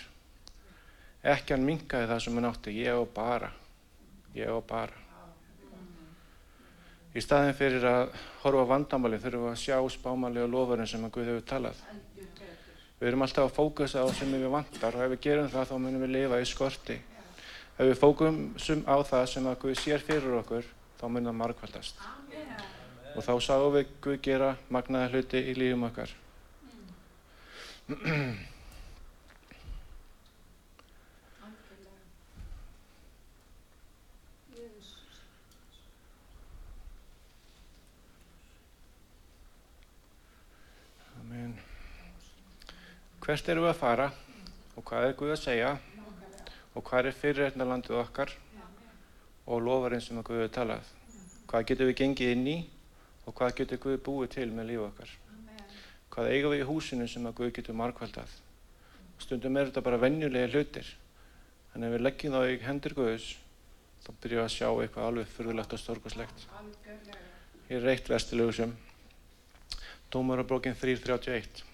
Ekki 1.34 1.56
hann 1.56 1.66
minkaði 1.68 2.10
það 2.10 2.24
sem 2.26 2.38
hann 2.38 2.50
átti, 2.50 2.74
ég 2.80 2.96
á 2.96 3.04
bara, 3.14 3.50
ég 4.38 4.50
á 4.50 4.60
bara. 4.62 5.09
Í 7.10 7.22
staðin 7.26 7.56
fyrir 7.58 7.86
að 7.90 8.12
horfa 8.44 8.66
á 8.66 8.72
vandamáli 8.72 9.18
þurfum 9.22 9.48
við 9.48 9.54
að 9.56 9.62
sjá 9.64 9.78
spámáli 9.96 10.44
og 10.44 10.52
lofurinn 10.54 10.90
sem 10.90 11.06
að 11.08 11.14
Guð 11.16 11.32
hefur 11.32 11.46
talað. 11.50 11.80
Við 13.00 13.08
erum 13.10 13.24
alltaf 13.26 13.48
að 13.48 13.56
fókusa 13.56 14.04
á 14.06 14.08
sem 14.14 14.30
við 14.36 14.52
vantar 14.54 14.98
og 14.98 15.06
ef 15.06 15.14
við 15.16 15.24
gerum 15.24 15.50
það 15.50 15.72
þá 15.72 15.76
munum 15.80 16.04
við 16.06 16.14
lifa 16.14 16.42
í 16.42 16.46
skorti. 16.46 17.00
Ef 17.80 17.88
við 17.88 17.98
fókusum 17.98 18.84
á 18.86 18.98
það 19.10 19.26
sem 19.34 19.50
að 19.50 19.60
Guð 19.64 19.82
sér 19.82 20.06
fyrir 20.06 20.38
okkur 20.44 20.70
þá 21.00 21.06
munum 21.08 21.32
það 21.32 21.40
margkvældast. 21.42 22.06
Og 23.16 23.26
þá 23.26 23.34
sáum 23.42 23.74
við 23.74 23.90
Guð 24.06 24.22
gera 24.30 24.54
magnaða 24.70 25.10
hluti 25.16 25.42
í 25.50 25.58
lífum 25.58 25.90
okkar. 25.90 26.16
Hvert 43.30 43.50
erum 43.54 43.62
við 43.62 43.70
að 43.70 43.78
fara 43.78 44.06
og 44.74 44.86
hvað 44.90 45.04
er 45.06 45.12
Guð 45.20 45.32
að 45.36 45.42
segja 45.44 45.68
og 46.74 46.82
hvað 46.88 47.10
er 47.12 47.18
fyrirreitnarlandið 47.20 48.00
okkar 48.02 48.32
og 49.46 49.62
lofarinn 49.62 50.02
sem 50.02 50.18
að 50.18 50.26
Guð 50.32 50.40
hefur 50.40 50.56
talað. 50.56 50.90
Hvað 51.52 51.68
getum 51.70 51.92
við 51.92 51.98
gengið 52.00 52.34
inn 52.34 52.50
í 52.50 52.56
og 53.30 53.36
hvað 53.38 53.54
getur 53.60 53.82
Guð 53.84 54.00
búið 54.08 54.34
til 54.34 54.48
með 54.50 54.72
líf 54.72 54.88
okkar. 54.88 55.14
Hvað 56.10 56.32
eigum 56.32 56.56
við 56.56 56.64
í 56.64 56.68
húsinu 56.72 57.10
sem 57.14 57.30
að 57.30 57.38
Guð 57.44 57.54
getur 57.60 57.80
markvaldað. 57.84 58.34
Stundum 59.22 59.62
er 59.62 59.70
þetta 59.70 59.86
bara 59.92 60.02
venjulega 60.08 60.50
hlutir. 60.50 60.92
En 61.78 61.86
ef 61.86 61.96
við 62.00 62.06
leggjum 62.08 62.34
þá 62.34 62.42
í 62.50 62.60
hendur 62.66 62.98
Guðs 62.98 63.32
þá 64.08 64.14
byrjum 64.16 64.42
við 64.42 64.46
að 64.48 64.54
sjá 64.58 64.70
eitthvað 64.74 65.12
alveg 65.12 65.34
fyrðulegt 65.38 65.78
og. 65.78 66.50
Algjörlega. 66.66 67.26
Hér 67.70 67.84
er 67.86 67.94
eitt 67.94 68.10
vestilugusum. 68.10 68.78
Dómarabrókin 70.10 70.74
3.31. 70.74 71.69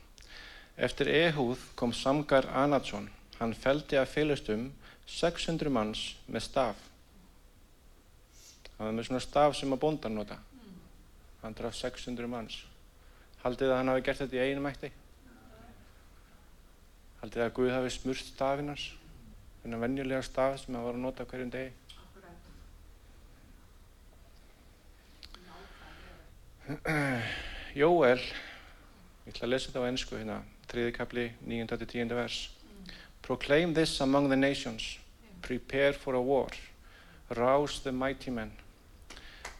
Eftir 0.76 1.08
Ehúð 1.08 1.62
kom 1.76 1.94
Samgar 1.94 2.50
Anatsson. 2.52 3.08
Hann 3.40 3.54
feldi 3.56 3.96
að 3.96 4.12
félustum 4.12 4.66
600 5.08 5.72
manns 5.72 6.02
með 6.28 6.44
staf. 6.50 6.82
Það 8.76 8.84
var 8.84 8.96
með 8.98 9.08
svona 9.08 9.24
staf 9.24 9.56
sem 9.56 9.72
að 9.72 9.82
bóndan 9.86 10.18
nota. 10.20 10.38
Hann 11.44 11.56
draf 11.56 11.78
600 11.80 12.28
manns. 12.28 12.58
Haldið 13.46 13.72
að 13.72 13.80
hann 13.80 13.92
hafi 13.94 14.04
gert 14.04 14.20
þetta 14.24 14.36
í 14.36 14.44
einu 14.44 14.64
mætti? 14.66 14.90
Haldið 17.22 17.46
að 17.46 17.56
Guð 17.60 17.72
hafi 17.72 17.92
smurst 17.96 18.34
stafinans? 18.34 18.90
Þennan 19.64 19.84
venjulega 19.86 20.24
staf 20.28 20.60
sem 20.60 20.76
hann 20.76 20.88
var 20.90 20.98
að 20.98 21.06
nota 21.06 21.28
hverjum 21.30 21.54
degi? 21.54 21.72
Jóel, 27.80 28.20
ég 28.20 29.30
ætla 29.30 29.46
að 29.46 29.52
lesa 29.54 29.70
þetta 29.70 29.86
á 29.86 29.90
ennsku 29.92 30.18
hérna, 30.18 30.42
þriði 30.70 30.94
kapli, 30.96 31.26
9-10 31.48 32.14
vers. 32.16 32.50
Proclaim 33.22 33.74
this 33.74 34.00
among 34.02 34.30
the 34.30 34.36
nations, 34.36 35.00
prepare 35.42 35.94
for 35.94 36.14
a 36.16 36.22
war, 36.22 36.50
rouse 37.36 37.80
the 37.80 37.92
mighty 37.92 38.32
men. 38.32 38.52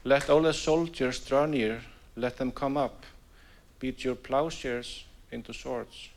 Let 0.04 0.30
all 0.30 0.44
the 0.44 0.54
soldiers 0.54 1.20
draw 1.26 1.46
near, 1.48 1.82
let 2.16 2.38
them 2.38 2.52
come 2.52 2.78
up, 2.78 3.06
beat 3.80 4.04
your 4.04 4.16
plowshares 4.16 5.06
into 5.32 5.52
swords. 5.54 6.10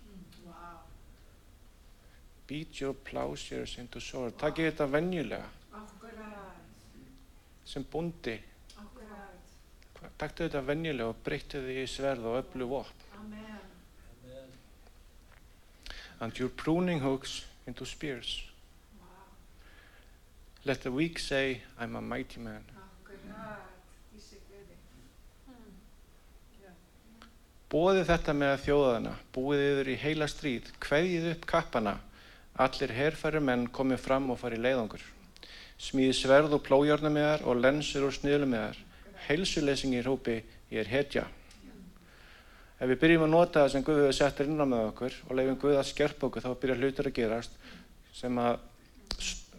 Vá. 0.47 0.77
Beat 2.47 2.81
your 2.81 2.93
plowshares 2.93 3.79
into 3.79 4.01
swords. 4.01 4.37
Takk 4.37 4.61
þetta 4.61 4.87
venjulega, 4.93 5.49
Akkurat. 5.73 6.61
sem 7.65 7.85
bóndi. 7.85 8.37
Akkurat. 8.77 10.13
Takk 10.19 10.37
þetta 10.45 10.61
venjulega 10.69 11.09
og 11.09 11.25
breyttu 11.25 11.65
því 11.65 11.81
í 11.83 11.89
sverð 11.89 12.29
og 12.29 12.43
öllu 12.43 12.69
vopn. 12.77 13.07
Amen. 13.19 13.48
And 16.21 16.37
your 16.39 16.49
pruning 16.49 17.01
hooks 17.01 17.45
into 17.67 17.85
spears. 17.87 18.43
Vá. 18.99 19.07
Let 20.65 20.83
the 20.83 20.91
weak 20.91 21.19
say, 21.19 21.63
I'm 21.79 21.95
a 21.97 22.01
mighty 22.01 22.41
man. 22.41 22.65
Ísi 24.17 24.41
Guði. 24.49 24.75
Bóðið 27.71 28.09
þetta 28.09 28.35
með 28.35 28.53
að 28.55 28.65
þjóðana, 28.65 29.15
búið 29.37 29.65
yfir 29.69 29.93
í 29.93 29.97
heila 30.03 30.29
stríð, 30.29 30.73
kveðið 30.83 31.31
upp 31.37 31.47
kappana, 31.47 31.95
allir 32.59 32.95
herfæri 32.97 33.43
menn 33.45 33.69
komið 33.71 34.03
fram 34.03 34.31
og 34.33 34.41
farið 34.41 34.65
leiðangur. 34.67 35.05
Smíði 35.79 36.17
sverð 36.19 36.57
og 36.57 36.65
plójárnamiðar 36.67 37.45
og 37.47 37.61
lensur 37.63 38.09
og 38.09 38.17
sniðlumiðar, 38.17 38.79
heilsuleysing 39.29 39.95
í 39.95 40.03
hrópi, 40.03 40.41
ég 40.73 40.83
er 40.83 40.91
hetja. 40.91 41.29
Ef 42.79 42.87
við 42.87 42.99
byrjum 43.03 43.25
að 43.27 43.33
nota 43.33 43.63
það 43.65 43.73
sem 43.73 43.85
Guð 43.87 43.97
hefur 44.05 44.15
sett 44.15 44.41
inn 44.45 44.63
á 44.63 44.67
með 44.71 44.85
okkur 44.93 45.15
og 45.27 45.33
leifum 45.35 45.57
Guð 45.59 45.79
að 45.81 45.89
skerpa 45.89 46.29
okkur 46.29 46.45
þá 46.45 46.51
byrja 46.63 46.77
hlutur 46.79 47.09
að 47.11 47.17
gerast, 47.17 47.57
að, 48.29 48.61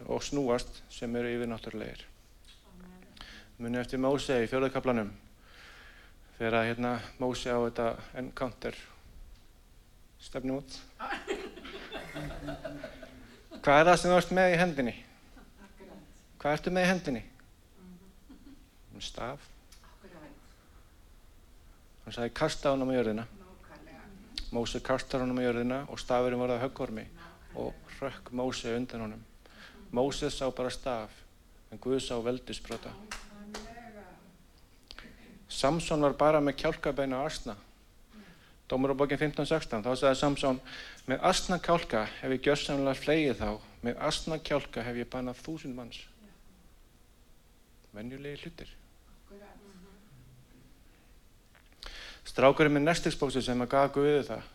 og 0.08 0.24
snúast 0.24 0.80
sem 0.94 1.18
eru 1.20 1.34
yfirnáttúrulegir. 1.36 2.06
Muni 3.60 3.82
eftir 3.82 4.00
Móse 4.00 4.38
í 4.40 4.48
fjóðakablanum 4.48 5.12
þegar 6.38 6.58
að 6.62 6.70
hérna 6.70 6.94
Móse 7.20 7.52
á 7.52 7.60
þetta 7.60 7.90
encounter 8.24 8.80
stefnum 10.24 10.62
út. 10.62 10.80
Hvað 13.60 13.82
er 13.82 13.90
það 13.92 14.00
sem 14.00 14.12
þú 14.14 14.18
ert 14.22 14.36
með 14.40 14.54
í 14.54 14.60
hendinni? 14.64 14.98
Hvað 16.40 16.56
ertu 16.56 16.72
með 16.72 16.86
í 16.88 16.92
hendinni? 16.94 17.28
Um 18.96 19.04
staf. 19.04 19.44
Hann 22.10 22.16
sagði 22.16 22.32
kasta 22.34 22.72
honum 22.74 22.90
á 22.90 22.98
jörðina. 22.98 23.24
Móse 24.50 24.80
kastar 24.82 25.22
honum 25.22 25.38
á 25.38 25.46
jörðina 25.46 25.76
og 25.94 26.00
stafurinn 26.02 26.40
var 26.42 26.50
það 26.50 26.64
höggormi 26.64 27.04
og 27.62 27.92
rökk 28.00 28.32
Móse 28.34 28.74
undan 28.74 29.04
honum. 29.04 29.20
Móse 29.94 30.32
sá 30.34 30.48
bara 30.50 30.72
staf 30.74 31.14
en 31.70 31.78
Guð 31.78 32.00
sá 32.02 32.16
veldisbrota. 32.26 32.96
Samson 35.54 36.02
var 36.08 36.18
bara 36.18 36.42
með 36.42 36.58
kjálkabeina 36.64 37.22
og 37.22 37.30
asna. 37.30 37.56
Dómur 38.66 38.98
á 38.98 39.02
bókin 39.06 39.22
15.16, 39.22 39.86
þá 39.86 39.94
sagði 39.94 40.18
Samson, 40.18 40.64
með 41.06 41.30
asna 41.30 41.62
kjálka 41.62 42.08
hef 42.24 42.38
ég 42.40 42.42
gjörsamlega 42.50 43.04
flegið 43.04 43.46
þá, 43.46 43.50
með 43.86 44.02
asna 44.10 44.42
kjálka 44.42 44.90
hef 44.90 44.98
ég 44.98 45.14
bannað 45.14 45.46
þúsund 45.46 45.78
manns. 45.78 46.02
Venjulegi 47.94 48.48
hlutir. 48.48 48.78
Akkurat. 49.14 49.59
Strákurinn 52.30 52.76
með 52.76 52.86
nestigsbóksu 52.86 53.42
sem 53.42 53.62
að 53.64 53.72
gaf 53.72 53.94
Guði 53.96 54.24
það. 54.28 54.48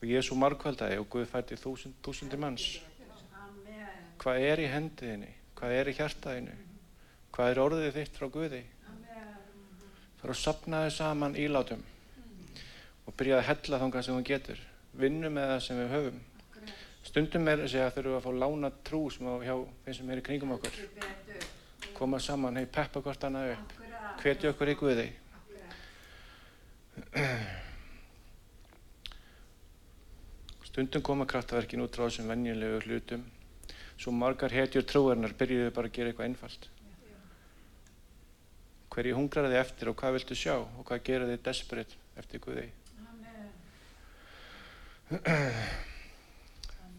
Og 0.00 0.06
Jésu 0.08 0.36
markvældaði 0.36 1.00
og 1.00 1.08
Guð 1.12 1.26
fætti 1.28 1.58
þúsund, 1.60 1.96
þúsundi 2.04 2.38
manns. 2.40 2.68
Hvað 4.20 4.44
er 4.48 4.62
í 4.64 4.68
hendiðinni? 4.72 5.32
Hvað 5.58 5.74
er 5.78 5.90
í 5.90 5.96
hjartaðinu? 5.98 6.54
Hvað 7.34 7.50
er 7.50 7.60
orðið 7.64 7.98
þitt 7.98 8.20
frá 8.20 8.30
Guði? 8.32 8.60
Það 10.20 10.28
er 10.28 10.32
að 10.32 10.40
sapna 10.40 10.84
þið 10.86 10.94
saman 10.96 11.36
ílátum 11.36 11.82
og 13.04 13.16
byrja 13.18 13.40
að 13.42 13.48
hella 13.50 13.80
þangað 13.82 14.06
sem 14.06 14.16
hún 14.16 14.28
getur. 14.28 14.62
Vinnu 14.96 15.28
með 15.32 15.50
það 15.50 15.60
sem 15.66 15.80
við 15.82 15.92
höfum. 15.92 16.22
Stundum 17.04 17.50
er 17.52 17.64
þessi 17.66 17.82
að 17.84 17.98
þurfum 17.98 18.16
að 18.16 18.24
fá 18.24 18.30
lána 18.44 18.70
trú 18.88 19.02
sem 19.12 19.28
á 19.28 19.36
hjá 19.44 19.56
þeim 19.84 19.98
sem 19.98 20.14
er 20.14 20.22
í 20.22 20.24
kringum 20.24 20.54
okkur. 20.56 20.78
Koma 21.98 22.20
saman, 22.22 22.56
hei, 22.56 22.64
peppa 22.64 23.02
hvort 23.04 23.28
annað 23.28 23.52
upp. 23.58 23.76
Hvetja 24.22 24.54
okkur 24.54 24.72
í 24.72 24.76
Guði. 24.80 25.06
Stundum 30.64 31.02
koma 31.06 31.26
kraftaverkin 31.30 31.84
út 31.84 31.94
frá 31.94 32.08
þessum 32.08 32.30
venjulegu 32.32 32.80
hlutum. 32.88 33.22
Svo 33.94 34.10
margar 34.10 34.50
hetjur 34.50 34.82
trúarinnar 34.82 35.36
byrjuðu 35.38 35.70
bara 35.76 35.86
að 35.90 35.94
gera 35.94 36.10
eitthvað 36.10 36.26
einfalt. 36.26 36.64
Hverju 38.94 39.14
hungrar 39.18 39.46
þið 39.50 39.60
eftir 39.60 39.90
og 39.90 39.96
hvað 40.00 40.16
viltu 40.18 40.34
sjá 40.38 40.56
og 40.58 40.82
hvað 40.86 41.04
gera 41.06 41.30
þið 41.30 41.44
desperate 41.46 41.94
eftir 42.18 42.42
Guði? 42.42 42.66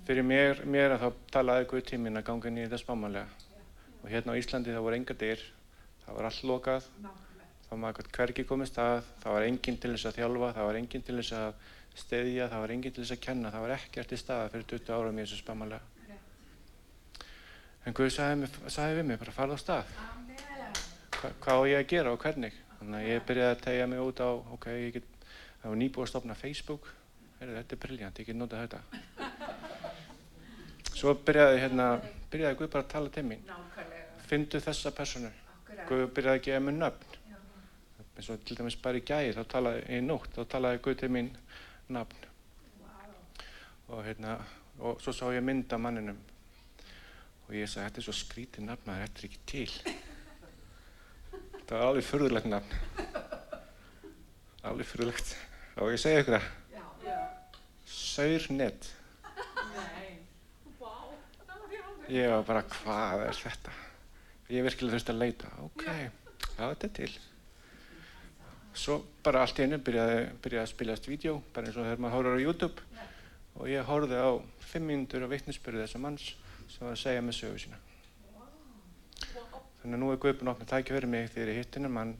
Fyrir 0.06 0.24
mér, 0.24 0.64
mér 0.70 0.96
að 0.96 1.02
þá 1.04 1.10
talaði 1.36 1.70
Guð 1.72 1.86
tíminn 1.92 2.20
að 2.20 2.28
ganga 2.30 2.52
í 2.52 2.64
þetta 2.64 2.80
spámanlega. 2.80 3.28
Og 4.04 4.12
hérna 4.12 4.36
á 4.36 4.40
Íslandi 4.40 4.72
það 4.72 4.86
voru 4.86 5.00
enga 5.00 5.16
dyr, 5.20 5.42
það 6.06 6.18
var 6.20 6.26
allt 6.30 6.44
lokað, 6.46 6.84
Var 7.70 7.82
maður 7.82 8.10
hvergi 8.14 8.46
komist 8.46 8.78
að, 8.82 9.02
það 9.24 9.36
var 9.38 9.48
enginn 9.48 9.80
til 9.82 9.92
þess 9.96 10.10
að 10.10 10.20
þjálfa, 10.20 10.52
það 10.58 10.70
var 10.70 10.80
enginn 10.80 11.06
til 11.06 11.18
þess 11.18 11.36
að 11.40 11.72
steðja, 11.96 12.50
það 12.52 12.64
var 12.64 12.74
enginn 12.76 12.96
til 12.96 13.04
þess 13.04 13.16
að 13.16 13.24
kenna, 13.26 13.52
það 13.54 13.66
var 13.66 13.76
ekkert 13.76 14.14
í 14.14 14.20
staða 14.20 14.52
fyrir 14.54 14.68
20 14.74 14.94
árum 14.96 15.20
í 15.20 15.26
þessu 15.26 15.40
spámanlega. 15.42 15.92
En 17.86 17.94
Guð 17.94 18.12
sagði, 18.14 18.38
mig, 18.42 18.60
sagði 18.74 19.00
við 19.00 19.10
mig 19.12 19.20
bara 19.22 19.34
farða 19.36 19.58
á 19.58 19.62
stað. 19.62 19.90
Hva, 21.16 21.30
hvað 21.46 21.60
á 21.62 21.64
ég 21.70 21.82
að 21.84 21.90
gera 21.94 22.14
og 22.16 22.22
hvernig. 22.22 22.56
Þannig 22.80 22.98
að 23.00 23.10
ég 23.12 23.26
byrjaði 23.30 23.56
að 23.56 23.66
tegja 23.66 23.90
mig 23.92 24.02
út 24.02 24.22
á, 24.26 24.30
ok, 24.56 24.66
ég 24.74 24.96
get, 24.96 25.12
það 25.62 25.70
var 25.70 25.82
nýbúið 25.82 26.06
að 26.06 26.12
stopna 26.12 26.38
Facebook, 26.40 26.90
Heyrðu, 27.36 27.56
þetta 27.60 27.76
er 27.76 27.80
briljant, 27.84 28.20
ég 28.20 28.30
get 28.30 28.38
notað 28.40 28.62
þetta. 28.66 28.80
Svo 31.00 31.14
byrjaði, 31.28 31.62
hérna, 31.62 31.88
byrjaði 32.32 32.60
Guð 32.62 32.70
bara 32.74 32.86
að 32.86 32.92
tala 32.94 33.12
til 33.12 33.26
mín. 33.28 33.42
Fyndu 34.26 34.62
þessa 34.64 34.94
personu. 34.96 35.32
Akkurat. 35.56 35.86
Guð 35.90 36.06
byrjaði 36.16 36.40
að 36.40 36.46
gefa 36.48 36.64
mér 36.64 36.78
nöfn. 36.80 37.18
Eins 38.16 38.30
og 38.32 38.44
til 38.48 38.58
dæmis 38.58 38.78
bara 38.80 39.00
í 39.00 39.04
gæði, 39.04 39.34
þá 39.36 39.44
talaði 39.52 39.98
í 39.98 40.00
nótt, 40.06 40.32
þá 40.38 40.48
talaði 40.56 40.82
Guð 40.86 40.98
til 41.02 41.12
mín 41.12 41.34
nafn 41.92 42.30
Vá. 42.80 42.94
og 43.92 44.06
hérna, 44.08 44.38
og 44.80 45.02
svo 45.04 45.14
sá 45.16 45.26
ég 45.36 45.44
mynd 45.44 45.74
af 45.76 45.82
manninum 45.84 46.22
og 47.46 47.54
ég 47.54 47.70
sagði, 47.70 47.90
þetta 47.90 48.02
er 48.02 48.08
svo 48.08 48.16
skrítið 48.16 48.68
nafn 48.70 48.88
maður, 48.88 49.06
þetta 49.06 49.22
er 49.22 49.28
ekki 49.30 49.42
til. 49.52 49.96
Það 51.66 51.80
var 51.80 51.88
alveg 51.90 52.06
furðulegt 52.06 52.50
nafn. 52.50 52.74
Alveg 54.66 54.90
furðulegt. 54.90 55.36
Og 55.82 55.92
ég 55.94 56.02
segi 56.02 56.24
ykkur. 56.24 56.48
Já. 56.74 57.18
Saurnett. 57.86 58.90
Aldrei. 59.36 60.12
Ég 62.14 62.30
var 62.32 62.44
bara, 62.46 62.66
hvað 62.80 63.28
er 63.28 63.40
þetta? 63.44 63.78
Ég 64.54 64.66
virkilega 64.66 64.98
þurfti 64.98 65.14
að 65.14 65.22
leita. 65.24 65.54
Ok, 65.66 65.86
já, 65.90 66.62
þetta 66.62 66.90
er 66.90 66.94
til. 67.02 67.14
Svo 68.76 69.00
bara 69.24 69.42
allt 69.46 69.60
í 69.60 69.66
einu 69.66 69.80
byrjaði, 69.80 70.20
byrjaði 70.44 70.64
að 70.66 70.72
spilast 70.74 71.08
vídeo, 71.08 71.38
bara 71.56 71.70
eins 71.70 71.78
og 71.80 71.88
þegar 71.88 72.04
maður 72.04 72.18
horfður 72.18 72.38
á 72.38 72.46
YouTube. 72.46 72.86
Og 73.56 73.72
ég 73.72 73.88
horfði 73.88 74.20
á 74.20 74.32
fimm 74.68 74.90
mínútur 74.92 75.24
á 75.24 75.32
vittnesbyrðu 75.32 75.86
þessa 75.86 76.02
manns 76.04 76.28
sem 76.68 76.84
var 76.84 76.92
að 76.92 77.02
segja 77.06 77.24
með 77.24 77.38
sögu 77.40 77.62
sína. 77.64 77.80
Vá. 78.36 78.46
Þannig 79.82 79.96
að 79.96 80.02
nú 80.04 80.12
er 80.12 80.20
Guðbjörn 80.20 80.52
opnað 80.52 80.72
tækja 80.74 80.98
fyrir 80.98 81.12
mig 81.14 81.30
þegar 81.32 81.54
ég 81.54 81.62
hitt 81.62 81.80
hennar 81.80 81.94
mann, 81.98 82.16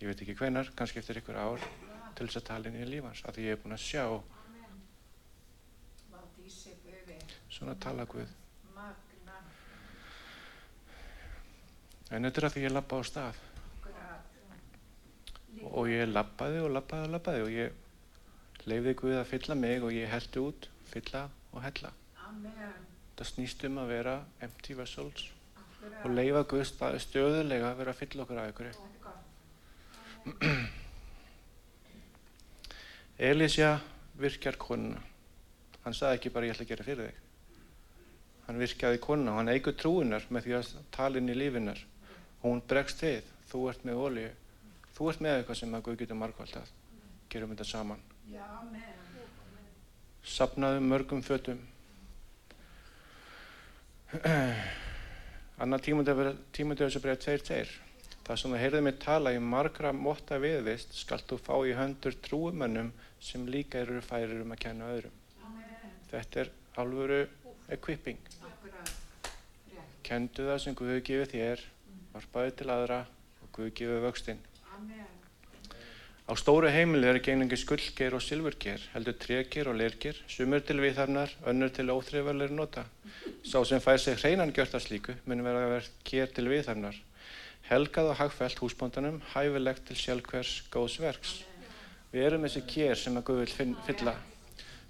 ég 0.00 0.10
veit 0.10 0.24
ekki 0.24 0.38
hvenar, 0.40 0.72
kannski 0.74 0.98
eftir 0.98 1.22
ykkur 1.22 1.38
ár, 1.38 1.66
til 2.18 2.26
þess 2.26 2.42
að 2.42 2.48
tala 2.50 2.72
inn 2.72 2.82
í 2.82 2.90
lífans. 2.90 3.22
Af 3.22 3.36
því 3.36 3.46
ég 3.46 3.54
er 3.54 3.62
búinn 3.62 3.78
að 3.78 3.84
sjá 3.86 4.06
svona 7.54 7.74
tala 7.78 8.04
Guð. 8.10 8.30
Magna. 8.74 9.36
En 12.10 12.26
þetta 12.26 12.40
er 12.40 12.46
að 12.48 12.56
því 12.56 12.64
ég 12.64 12.74
lappa 12.74 12.98
á 12.98 13.02
stað. 13.06 13.42
Og 15.74 15.90
ég 15.90 16.06
labbaði 16.08 16.60
og 16.62 16.70
labbaði 16.74 17.08
og 17.08 17.14
labbaði 17.16 17.40
og 17.44 17.50
ég 17.54 17.68
leiði 18.70 18.94
Guð 19.00 19.16
að 19.18 19.30
fylla 19.32 19.54
mig 19.58 19.82
og 19.84 19.92
ég 19.92 20.10
heldi 20.12 20.38
út, 20.42 20.68
fylla 20.90 21.22
og 21.52 21.60
hella. 21.64 21.90
Amen. 22.28 22.76
Það 23.18 23.30
snýst 23.30 23.64
um 23.68 23.80
að 23.82 23.90
vera 23.92 24.14
empty 24.42 24.72
vessels 24.78 25.26
Akkurat. 25.54 26.00
og 26.04 26.10
leifa 26.14 26.42
Guð 26.50 26.64
stöðulega 27.02 27.66
að 27.70 27.78
vera 27.82 27.90
að 27.94 28.00
fylla 28.02 28.20
okkur 28.24 28.38
af 28.42 28.48
ykkur. 28.52 28.68
Elísja 33.30 33.70
virkjar 34.18 34.56
konuna. 34.58 35.00
Hann 35.84 35.94
sagði 35.94 36.18
ekki 36.18 36.32
bara 36.34 36.46
ég 36.48 36.54
ætla 36.54 36.64
að 36.64 36.72
gera 36.72 36.86
fyrir 36.86 37.06
þig. 37.10 37.18
Hann 38.46 38.60
virkjaði 38.60 38.98
konuna 39.04 39.34
og 39.34 39.38
hann 39.40 39.52
eigur 39.52 39.76
trúinar 39.78 40.24
með 40.32 40.46
því 40.46 40.52
að 40.58 40.72
tala 40.94 41.20
inn 41.20 41.32
í 41.32 41.36
lífinar. 41.36 41.80
Hún 42.42 42.58
bregst 42.68 43.00
við, 43.04 43.22
þú 43.50 43.58
ert 43.70 43.84
með 43.88 44.02
olíu. 44.06 44.32
Þú 44.94 45.10
ert 45.10 45.22
með 45.24 45.38
eitthvað 45.38 45.60
sem 45.60 45.74
að 45.74 45.84
Guð 45.88 46.00
getur 46.02 46.18
margvaldað. 46.18 46.68
Gerum 47.32 47.54
þetta 47.54 47.66
saman. 47.66 48.02
Sapnaðu 50.24 50.84
mörgum 50.84 51.22
fötum. 51.24 51.58
Annar 55.64 55.82
tímundið 55.84 56.84
þessu 56.84 57.02
bregð 57.02 57.24
tveir 57.24 57.42
tveir. 57.48 57.74
Það 58.24 58.38
sem 58.40 58.54
þú 58.54 58.58
heyrði 58.62 58.80
mig 58.86 58.94
tala 59.02 59.34
í 59.34 59.40
margra 59.42 59.90
motta 59.92 60.38
viðvist 60.40 60.94
skalt 60.96 61.26
þú 61.28 61.36
fá 61.44 61.54
í 61.68 61.74
höndur 61.76 62.14
trúumönnum 62.24 62.94
sem 63.20 63.44
líka 63.50 63.82
eru 63.82 64.00
færir 64.00 64.40
um 64.40 64.54
að 64.54 64.62
kenna 64.64 64.88
öðrum. 64.94 65.18
Amen. 65.44 65.92
Þetta 66.08 66.40
er 66.44 66.52
alvöru 66.80 67.20
equipping. 67.74 68.22
Kendu 70.04 70.48
það 70.48 70.58
sem 70.62 70.74
Guð 70.78 70.94
hefur 70.94 71.06
gefið 71.10 71.30
þér, 71.34 71.68
varpaði 72.14 72.56
til 72.60 72.70
aðra 72.72 72.98
og 73.42 73.52
Guð 73.58 73.70
gefið 73.82 74.04
vöxtinn. 74.06 74.42
Á 76.24 76.32
stóru 76.40 76.70
heimili 76.72 77.04
er 77.04 77.18
ekki 77.18 77.34
einengi 77.34 77.56
skullgeir 77.60 78.14
og 78.16 78.22
silfurgeir, 78.24 78.80
heldur 78.94 79.12
tregir 79.20 79.68
og 79.68 79.74
lergeir, 79.76 80.16
sumur 80.24 80.62
til 80.64 80.78
viðhafnar, 80.80 81.34
önnur 81.44 81.68
til 81.68 81.90
óþreifarleir 81.92 82.54
nota. 82.56 82.86
Sá 83.44 83.58
sem 83.68 83.82
fær 83.84 84.00
sig 84.00 84.16
hreinan 84.22 84.54
gjört 84.56 84.72
að 84.72 84.86
slíku 84.86 85.14
mun 85.28 85.42
vera 85.44 85.66
að 85.66 85.72
vera 85.74 85.90
ger 86.08 86.30
til 86.32 86.48
viðhafnar. 86.48 86.96
Helgað 87.68 88.08
og 88.14 88.16
hagfælt 88.22 88.62
húsbóndanum, 88.64 89.18
hæfilegt 89.34 89.84
til 89.90 89.98
sjálfhvers 90.00 90.54
góðs 90.72 90.96
verks. 91.02 91.34
Við 92.14 92.24
erum 92.30 92.46
þessi 92.48 92.62
kér 92.72 92.96
sem 92.96 93.20
að 93.20 93.26
Guð 93.28 93.42
vil 93.42 93.74
fylla. 93.84 94.14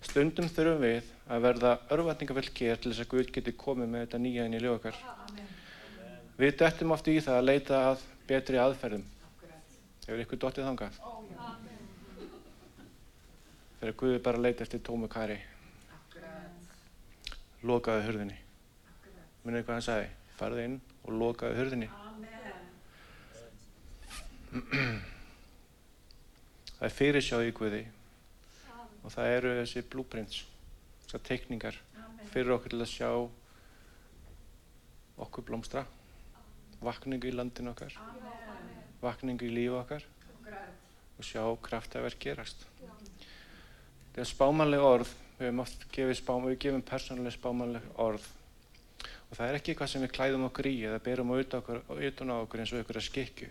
Stundum 0.07 0.47
þurfum 0.55 0.85
við 0.87 1.09
að 1.27 1.49
verða 1.49 1.73
örvatningavill 1.97 2.53
kér 2.55 2.79
til 2.79 2.93
þess 2.93 3.09
að 3.09 3.11
Guð 3.11 3.35
geti 3.35 3.57
komið 3.59 3.91
með 3.91 4.07
þetta 4.07 4.23
nýja 4.23 4.47
inn 4.47 4.55
í. 4.61 4.63
Amen. 4.71 5.51
Við 6.39 6.57
dettum 6.63 6.95
oft 6.95 7.11
í 7.11 7.19
það 7.19 7.41
að 7.41 7.49
leita 7.51 7.83
að 7.89 8.07
betri 8.31 8.63
aðferðum. 8.63 9.05
Hefur 10.05 10.21
ykkur 10.21 10.41
dottið 10.43 10.67
þangað? 10.69 10.97
Þegar 13.85 13.97
Guð 14.01 14.15
er 14.17 14.21
bara 14.25 14.39
leita 14.41 14.65
eftir 14.65 14.81
tómu 14.81 15.11
kari. 15.13 15.35
Lokaði. 17.69 18.05
Akkurat. 18.09 19.27
Munið 19.45 19.65
hvað 19.67 19.75
hann 19.75 19.85
sagði? 19.85 20.07
Farði 20.39 20.63
inn 20.71 20.79
og 21.03 21.11
lokaði 21.21 21.59
hurðinni. 21.59 21.89
Amen. 21.93 22.25
Það 26.71 26.87
er 26.89 26.97
fyrirsjáð 26.97 27.45
í 27.51 27.53
Guði 27.61 27.83
og 29.05 29.13
það 29.13 29.33
eru 29.35 29.53
þessi 29.61 29.85
blueprints, 29.93 30.41
þessar 31.05 31.27
teikningar 31.29 31.77
fyrir 32.33 32.57
okkur 32.57 32.73
til 32.73 32.81
að 32.81 32.93
sjá 32.95 33.11
okkur 35.27 35.45
blómstra, 35.51 35.85
vakningu 36.81 37.29
í 37.29 37.37
landinu 37.37 37.77
okkar, 37.77 37.93
Amen. 38.01 38.81
vakningu 39.05 39.45
í 39.45 39.53
lífu 39.61 39.77
okkar 39.85 40.09
og 41.19 41.23
sjá 41.29 41.45
kraftaverk 41.69 42.17
gerast. 42.25 42.65
Þegar 44.15 44.31
spámanleg 44.31 44.87
orð, 44.87 45.13
við 45.39 45.49
hefum 45.49 45.61
oft 45.65 45.85
gefið 45.91 46.19
spám, 46.21 46.45
við 46.47 46.59
gefum 46.63 46.83
persónuleg 46.87 47.35
spámanleg 47.35 47.87
orð 47.99 48.27
og 49.35 49.39
það 49.41 49.49
er 49.49 49.57
ekki 49.59 49.73
eitthvað 49.73 49.89
sem 49.91 50.03
við 50.05 50.13
klæðum 50.15 50.47
okkur 50.47 50.67
í 50.71 50.75
eða 50.87 51.01
berum 51.03 51.33
á 51.33 51.43
utan 51.43 51.63
okkur, 51.63 51.81
utan 52.07 52.31
á 52.31 52.37
okkur 52.37 52.61
eins 52.63 52.71
og 52.71 52.85
ykkur 52.85 53.01
að 53.01 53.07
skikju. 53.09 53.49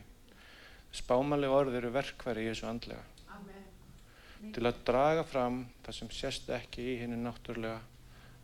Spámanleg 0.96 1.52
orð 1.52 1.76
eru 1.76 1.92
verkværi 1.92 2.46
í 2.46 2.52
þessu 2.54 2.70
andlega 2.70 3.04
Amen. 3.36 4.54
til 4.56 4.64
að 4.64 4.80
draga 4.88 5.26
fram 5.28 5.58
það 5.84 5.98
sem 5.98 6.14
sést 6.16 6.48
ekki 6.56 6.88
í 6.94 6.96
henni 7.02 7.20
náttúrulega 7.20 7.82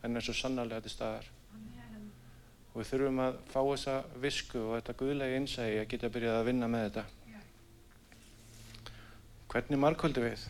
en 0.03 0.19
er 0.19 0.25
svo 0.27 0.36
sannarlega 0.36 0.84
til 0.84 0.93
staðar. 0.97 1.32
Amen. 1.55 2.12
Og 2.73 2.82
við 2.82 2.91
þurfum 2.91 3.23
að 3.29 3.41
fá 3.53 3.60
þessa 3.62 3.97
visku 4.27 4.65
og 4.65 4.75
þetta 4.82 4.99
guðlega 5.05 5.39
innsægi 5.39 5.79
að 5.79 5.89
geta 5.95 6.13
byrjað 6.17 6.41
að 6.41 6.47
vinna 6.51 6.71
með 6.75 6.88
þetta. 6.89 7.08
Hvernig 9.49 9.79
markvöldu 9.82 10.27
við? 10.27 10.49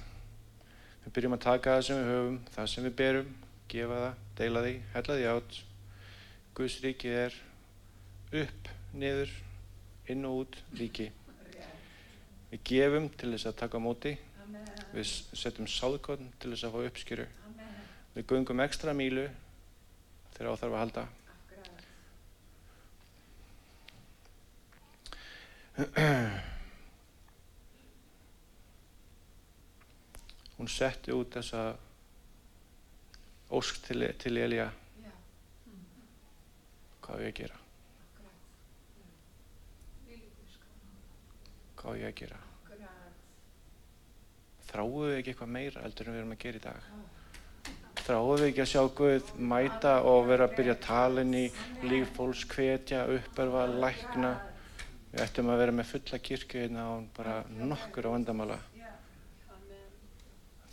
Við 1.03 1.13
byrjum 1.15 1.35
að 1.37 1.45
taka 1.45 1.75
það 1.75 1.85
sem 1.87 1.99
við 1.99 2.09
höfum, 2.13 2.39
það 2.55 2.65
sem 2.71 2.85
við 2.85 2.95
berum, 2.99 3.29
gefa 3.71 3.99
það, 4.03 4.17
deila 4.39 4.63
því, 4.65 4.73
hella 4.95 5.15
því 5.19 5.25
átt. 5.33 5.59
Guðs 6.59 6.75
ríkið 6.83 7.13
er 7.19 7.37
upp, 8.43 8.71
niður, 8.93 9.31
inn 10.11 10.27
og 10.27 10.33
út 10.43 10.59
ríki. 10.79 11.07
Við 12.49 12.59
gefum 12.65 13.07
til 13.13 13.31
þess 13.35 13.49
að 13.51 13.59
taka 13.61 13.81
móti, 13.81 14.13
við 14.93 15.05
setjum 15.37 15.69
sáðkotn 15.69 16.31
til 16.41 16.51
þess 16.53 16.65
að 16.65 16.73
fá 16.75 16.79
uppskýru. 16.89 17.27
Amen. 17.47 17.73
Við 18.15 18.29
göngum 18.33 18.63
ekstra 18.65 18.91
mílu 18.97 19.27
þegar 20.35 20.49
á 20.49 20.59
þarf 20.61 20.73
að 20.73 20.81
halda. 20.83 21.03
Akkurat. 25.77 26.47
Hún 30.59 30.67
setti 30.67 31.13
út 31.15 31.31
þessa 31.37 31.63
ósk 33.55 33.79
til, 33.85 34.03
til 34.19 34.37
Elía, 34.37 34.67
Já. 34.99 35.11
hvað 36.99 37.15
á 37.15 37.21
ég 37.23 37.29
að 37.31 37.37
gera? 37.37 37.59
Hvað 41.79 41.95
á 41.95 41.99
ég 42.01 42.09
að 42.09 42.17
gera? 42.19 42.39
Þráum 44.69 44.97
við 44.99 45.15
ekki 45.15 45.31
eitthvað 45.31 45.53
meira 45.55 45.83
heldur 45.85 46.09
en 46.09 46.13
við 46.13 46.21
erum 46.21 46.35
að 46.35 46.43
gera 46.43 46.59
í 46.59 46.65
dag? 46.67 46.89
Þráum 48.03 48.29
við 48.35 48.45
ekki 48.49 48.63
að 48.65 48.69
sjá 48.73 48.83
Guð 48.99 49.31
mæta 49.53 49.93
og 50.11 50.27
vera 50.27 50.49
að 50.49 50.57
byrja 50.59 50.99
inn 51.23 51.33
í 51.39 51.45
líf 51.87 52.11
fólks, 52.17 52.43
hvetja, 52.51 53.05
uppörfa, 53.15 53.63
lækna. 53.79 54.33
Við 55.09 55.23
ættum 55.23 55.49
að 55.49 55.63
vera 55.63 55.73
með 55.79 55.89
fulla 55.93 56.19
kirkju 56.19 56.61
hérna 56.61 56.85
án 56.85 57.07
bara 57.15 57.39
nokkur 57.49 58.11
á 58.11 58.13
vandamála. 58.13 58.59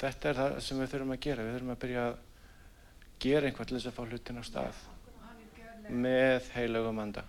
Þetta 0.01 0.29
er 0.29 0.39
það 0.41 0.59
sem 0.67 0.81
við 0.83 0.93
þurfum 0.93 1.15
að 1.15 1.23
gera. 1.27 1.45
Við 1.47 1.55
þurfum 1.57 1.73
að 1.73 1.83
byrja 1.85 2.05
að 2.07 2.17
gera 3.25 3.49
einhvað 3.49 3.69
til 3.71 3.77
þess 3.79 3.91
að 3.91 3.97
fá 3.97 4.03
hlutin 4.11 4.41
á 4.41 4.45
stað 4.45 4.85
með 5.87 6.49
heilögum 6.57 6.99
anda. 6.99 7.23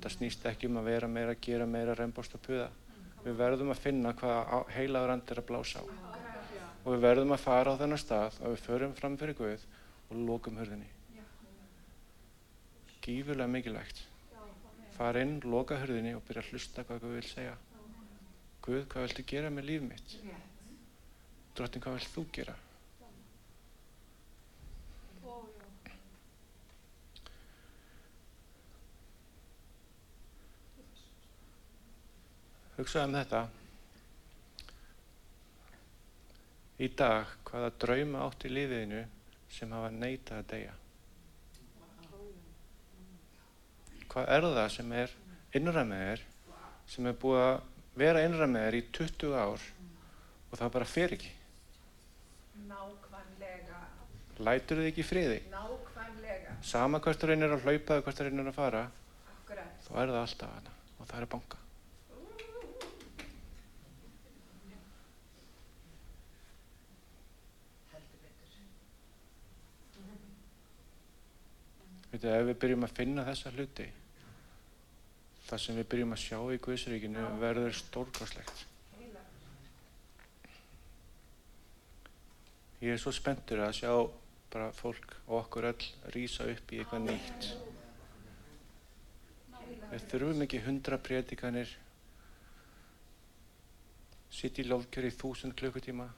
Það 0.00 0.14
snýst 0.16 0.46
ekki 0.48 0.68
um 0.68 0.80
að 0.80 0.88
vera 0.90 1.08
meira, 1.08 1.34
gera 1.40 1.66
meira, 1.68 1.94
reymbást 1.96 2.34
og 2.36 2.42
puða. 2.44 2.68
Við 3.24 3.36
verðum 3.38 3.70
að 3.72 3.80
finna 3.80 4.12
hvað 4.18 4.72
heilagur 4.74 5.12
andi 5.14 5.32
er 5.32 5.40
að 5.40 5.46
blása 5.48 5.80
á. 5.80 5.84
Og 6.84 6.88
við 6.92 7.04
verðum 7.06 7.32
að 7.32 7.44
fara 7.44 7.72
á 7.72 7.80
þennan 7.80 8.00
stað 8.00 8.40
og 8.42 8.52
við 8.52 8.64
förum 8.66 8.96
fram 8.98 9.14
fyrir 9.20 9.38
Guð 9.38 9.62
og 10.10 10.18
lokum 10.28 10.58
hurðinni. 10.60 10.90
Já. 11.14 11.22
Gífurlega 13.06 13.48
mikilvægt. 13.48 14.02
Fara 14.98 15.22
inn, 15.24 15.38
loka 15.40 15.78
hurðinni 15.80 16.12
og 16.18 16.26
byrja 16.28 16.44
að 16.44 16.50
hlusta 16.52 16.84
hvað 16.84 17.00
Guð 17.06 17.16
vil 17.16 17.30
segja. 17.30 17.54
Guð, 18.64 18.84
hvað 18.92 19.08
viltu 19.08 19.24
gera 19.32 19.52
með 19.52 19.70
líf 19.70 19.88
mitt? 19.88 20.18
Drottin, 21.54 21.82
hvað 21.82 22.00
vilt 22.00 22.10
þú 22.10 22.22
gera? 22.34 22.54
Hugsaðu 32.74 33.06
um 33.06 33.14
þetta. 33.14 33.42
Í 36.82 36.88
dag, 36.98 37.36
hvaða 37.46 37.68
drauma 37.84 38.24
átt 38.24 38.48
í 38.48 38.50
lífiðinu 38.50 39.04
sem 39.54 39.70
hafa 39.76 39.92
neitað 39.94 40.40
að 40.40 40.48
deyja? 40.50 40.74
Hvað 44.10 44.34
er 44.34 44.48
það 44.58 44.68
sem 44.74 44.98
er 45.04 45.14
innra 45.54 45.86
með 45.86 46.04
þér, 46.08 46.26
sem 46.90 47.06
er 47.06 47.16
búið 47.22 47.44
að 47.44 47.54
vera 48.02 48.26
innra 48.26 48.50
með 48.50 48.66
þér 48.66 48.80
í 48.80 48.84
20 48.98 49.38
ár 49.38 49.70
og 50.50 50.58
það 50.58 50.76
bara 50.80 50.92
fer 50.96 51.14
ekki? 51.14 51.30
Nákvæmlega. 52.74 53.80
Lætur 54.48 54.80
þið 54.82 54.90
ekki 54.90 55.06
friði? 55.06 55.40
Nákvæmlega. 55.54 56.56
Sama 56.74 57.00
hvert 57.04 57.20
þú 57.22 57.30
reynir 57.32 57.54
að 57.54 57.66
hlaupa 57.68 57.98
eða 57.98 58.06
hvert 58.08 58.20
þú 58.20 58.28
reynir 58.28 58.50
að 58.50 58.56
fara, 58.58 58.84
Akkurat. 59.34 59.76
þá 59.86 59.92
er 60.02 60.14
það 60.14 60.22
alltaf 60.24 60.56
hana 60.58 60.74
og 60.98 61.06
það 61.10 61.18
er 61.20 61.28
að 61.28 61.32
banka. 61.36 61.60
Veitu, 72.12 72.28
ef 72.30 72.44
við 72.48 72.58
byrjum 72.62 72.86
að 72.86 72.92
finna 72.98 73.24
þessa 73.26 73.50
hluti, 73.56 73.86
það 75.48 75.62
sem 75.64 75.78
við 75.80 75.88
byrjum 75.94 76.14
að 76.14 76.22
sjá 76.24 76.38
í 76.54 76.60
Guðsríkinu 76.66 77.24
verður 77.42 77.74
stórkáslegt. 77.80 78.62
Ég 82.84 82.92
er 82.92 82.98
svo 83.00 83.14
spenntur 83.16 83.62
að 83.64 83.78
sjá 83.78 83.92
bara 84.52 84.66
fólk 84.76 85.14
og 85.24 85.38
okkur 85.38 85.70
öll 85.70 85.86
rýsa 86.12 86.44
upp 86.52 86.72
í 86.74 86.82
eitthvað 86.82 87.06
nýtt. 87.06 87.46
Við 89.88 90.04
þurfum 90.10 90.44
ekki 90.44 90.60
hundra 90.66 90.98
prédikanir, 91.00 91.72
sitt 94.28 94.60
í 94.60 94.66
lofkjör 94.68 95.08
í 95.08 95.14
þúsund 95.16 95.56
klukkutíma, 95.56 96.10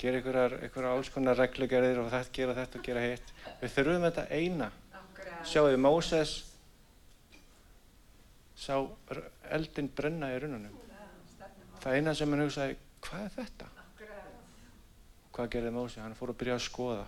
gera 0.00 0.22
einhverjar 0.22 0.88
alls 0.94 1.12
konar 1.12 1.36
reglugerðir 1.42 2.00
og 2.06 2.10
þetta, 2.16 2.34
gera 2.40 2.56
þetta 2.62 2.80
og 2.80 2.88
gera 2.88 3.04
hitt. 3.04 3.36
Við 3.60 3.76
þurfum 3.76 4.08
þetta 4.08 4.26
eina. 4.32 4.72
Sjáðu, 5.44 5.84
Móses 5.84 6.34
sá 8.56 8.80
eldinn 9.52 9.92
brenna 9.92 10.32
í 10.32 10.40
rununum. 10.40 10.82
Það 11.84 12.00
eina 12.00 12.16
sem 12.16 12.32
hann 12.32 12.46
hugsaði, 12.48 12.82
hvað 13.04 13.28
er 13.28 13.34
þetta? 13.42 13.73
Hvað 15.34 15.50
gerði 15.50 15.70
Mósi? 15.74 15.98
Hann 15.98 16.14
fór 16.14 16.30
að 16.30 16.40
byrja 16.40 16.56
að 16.60 16.66
skoða. 16.68 17.04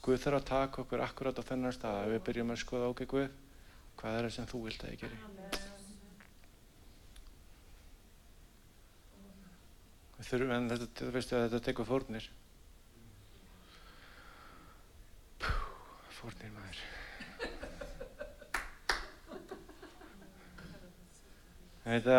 Guð 0.00 0.22
þarf 0.22 0.38
að 0.38 0.46
taka 0.48 0.80
okkur 0.80 1.02
akkurát 1.04 1.36
á 1.36 1.44
þennan 1.44 1.74
stað 1.76 1.98
að 2.00 2.14
við 2.14 2.22
byrjum 2.28 2.52
að 2.54 2.62
skoða 2.62 2.86
ok 2.88 3.02
Guð, 3.10 3.26
hvað 4.00 4.14
er 4.16 4.26
það 4.26 4.32
sem 4.38 4.46
þú 4.48 4.60
vilt 4.64 4.84
að 4.86 4.94
ég 4.94 5.02
geri? 5.02 5.18
Við 10.20 10.30
þurfum, 10.30 10.54
en 10.56 10.70
þetta, 10.72 10.88
þú 11.00 11.10
veistu 11.14 11.36
að 11.36 11.44
þetta 11.44 11.60
tekur 11.66 11.88
fórnir. 11.88 12.28
Pú, 15.40 15.52
fórnir 16.16 16.54
maður. 16.56 16.80
Þetta, 21.84 22.16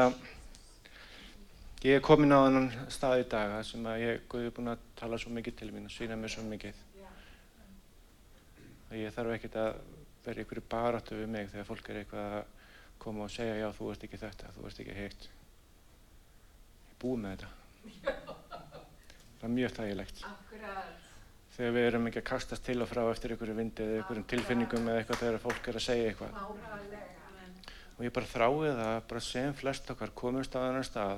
ég 1.82 1.98
er 1.98 2.04
komin 2.06 2.30
á 2.30 2.46
þennan 2.46 2.68
stað 2.94 3.24
í 3.24 3.28
dag 3.32 3.56
þar 3.56 3.66
sem 3.66 3.86
að 3.90 4.02
ég, 4.04 4.20
er 4.38 4.54
búinn 4.54 4.70
að 4.70 4.82
tala 5.00 5.18
svo 5.18 5.32
mikið 5.34 5.56
til 5.58 5.70
mín 5.74 5.88
og 5.90 5.94
sína 5.94 6.18
mér 6.20 6.34
svo 6.34 6.44
mikið. 6.46 6.82
Já. 7.00 7.08
að 8.92 8.98
ég 9.02 9.16
þarf 9.16 9.36
ekkert 9.36 9.58
að 9.58 9.70
vera 10.22 10.44
einhverju 10.44 10.64
baráttu 10.70 11.18
við 11.18 11.32
mig 11.34 11.50
þegar 11.50 11.70
fólk 11.72 11.90
er 11.90 12.02
eitthvað 12.04 12.36
að 12.38 12.44
koma 13.02 13.26
og 13.26 13.34
segja 13.34 13.56
já 13.58 13.68
þú 13.74 13.88
ert 13.94 14.06
ekki 14.06 14.20
þetta, 14.22 14.52
þú 14.58 14.66
ert 14.70 14.82
ekki 14.84 14.98
hitt. 15.00 15.30
Ég 16.86 16.92
er 16.92 17.00
búið 17.02 17.24
með 17.24 17.32
þetta. 17.34 17.50
Það 19.40 19.48
er 19.48 19.56
mjög 19.56 19.74
þægilegt. 19.80 20.26
Akkurat. 20.30 21.08
Þegar 21.56 21.74
við 21.76 21.88
erum 21.88 22.06
ekki 22.12 22.22
að 22.22 22.28
kastast 22.30 22.66
til 22.68 22.78
og 22.84 22.92
frá 22.92 23.02
eftir 23.10 23.34
einhverju 23.34 23.56
vindi 23.58 23.88
eða 23.88 24.04
einhverjum 24.04 24.28
tilfinningum 24.30 24.92
eða 24.92 25.02
eitthvað 25.02 25.24
þegar 25.24 25.42
fólk 25.48 25.72
er 25.72 25.80
að 25.80 25.86
segja 25.88 26.12
eitthvað. 26.12 26.38
Nákvæmlega. 26.38 27.08
Og 27.98 28.06
ég 28.06 28.14
bara 28.16 28.30
þrái 28.32 28.54
það 28.62 28.84
að 28.86 29.02
bara 29.10 29.24
sem 29.26 29.58
flest 29.58 29.90
okkar 29.94 30.14
komumst 30.22 30.56
á 30.58 30.62
þennan 30.62 30.86
stað 30.88 31.18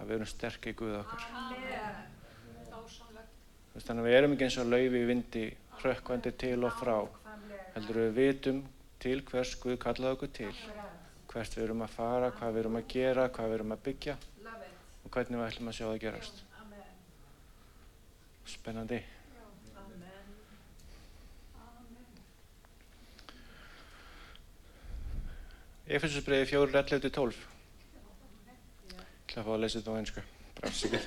að 0.00 0.08
við 0.08 0.16
erum 0.16 0.30
sterk 0.30 0.66
í 0.70 0.74
Guð 0.76 0.96
okkar. 1.02 1.26
Þannig 3.80 4.02
að 4.02 4.08
við 4.08 4.16
erum 4.18 4.34
ekki 4.34 4.46
eins 4.46 4.58
og 4.60 4.70
laufi 4.72 5.00
í 5.00 5.08
vindi, 5.08 5.44
hrökkvandi 5.80 6.32
til 6.40 6.58
og 6.66 6.74
frá. 6.80 6.96
Heldur 7.76 8.00
við 8.00 8.16
vitum 8.16 8.64
til 9.00 9.20
hvers 9.30 9.54
Guð 9.62 9.78
kallaði 9.80 10.16
okkur 10.16 10.32
til, 10.40 10.52
hvert 11.30 11.56
við 11.56 11.66
erum 11.68 11.86
að 11.86 11.94
fara, 11.94 12.32
hvað 12.36 12.56
við 12.56 12.62
erum 12.64 12.80
að 12.80 12.90
gera, 12.96 13.28
hvað 13.30 13.52
við 13.52 13.58
erum 13.60 13.76
að 13.76 13.84
byggja 13.86 14.18
og 15.00 15.14
hvernig 15.14 15.40
við 15.40 15.46
ætlum 15.46 15.70
að 15.70 15.78
sjá 15.78 15.86
það 15.86 16.02
gerast. 16.04 16.42
Spennandi. 18.50 19.00
Efesusbreiði 25.90 26.46
4, 26.52 26.70
11-12. 26.82 27.40
Ég 27.40 27.59
ætla 29.30 29.44
að 29.44 29.46
fá 29.46 29.52
að 29.54 29.60
lesa 29.62 29.78
þetta 29.78 29.92
á 29.94 29.98
einsku. 30.00 30.22
Sikkert. 30.74 31.06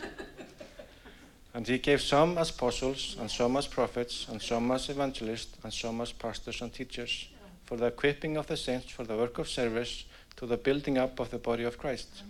And 1.54 1.68
he 1.68 1.78
gave 1.78 2.02
some 2.02 2.38
as 2.40 2.50
apostles, 2.50 3.16
and 3.20 3.30
some 3.30 3.58
as 3.58 3.68
prophets, 3.68 4.28
and 4.30 4.42
some 4.42 4.72
as 4.74 4.90
evangelists, 4.90 5.58
and 5.64 5.74
some 5.74 6.02
as 6.02 6.12
pastors 6.12 6.62
and 6.62 6.74
teachers, 6.74 7.30
for 7.66 7.78
the 7.78 7.88
equipping 7.88 8.38
of 8.38 8.48
the 8.48 8.58
saints 8.58 8.90
for 8.92 9.04
the 9.04 9.16
work 9.16 9.38
of 9.38 9.48
service, 9.48 10.06
to 10.38 10.48
the 10.48 10.58
building 10.58 10.98
up 10.98 11.20
of 11.20 11.30
the 11.30 11.38
body 11.38 11.64
of 11.64 11.78
Christ. 11.78 12.24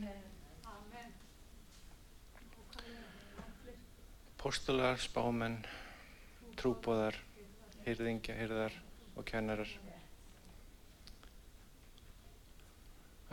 Postular, 4.38 4.98
spámenn, 5.00 5.62
trúbóðar, 6.60 7.16
hyrðingja, 7.86 8.36
hyrðar 8.36 8.76
og 9.16 9.24
kennarar. 9.24 9.70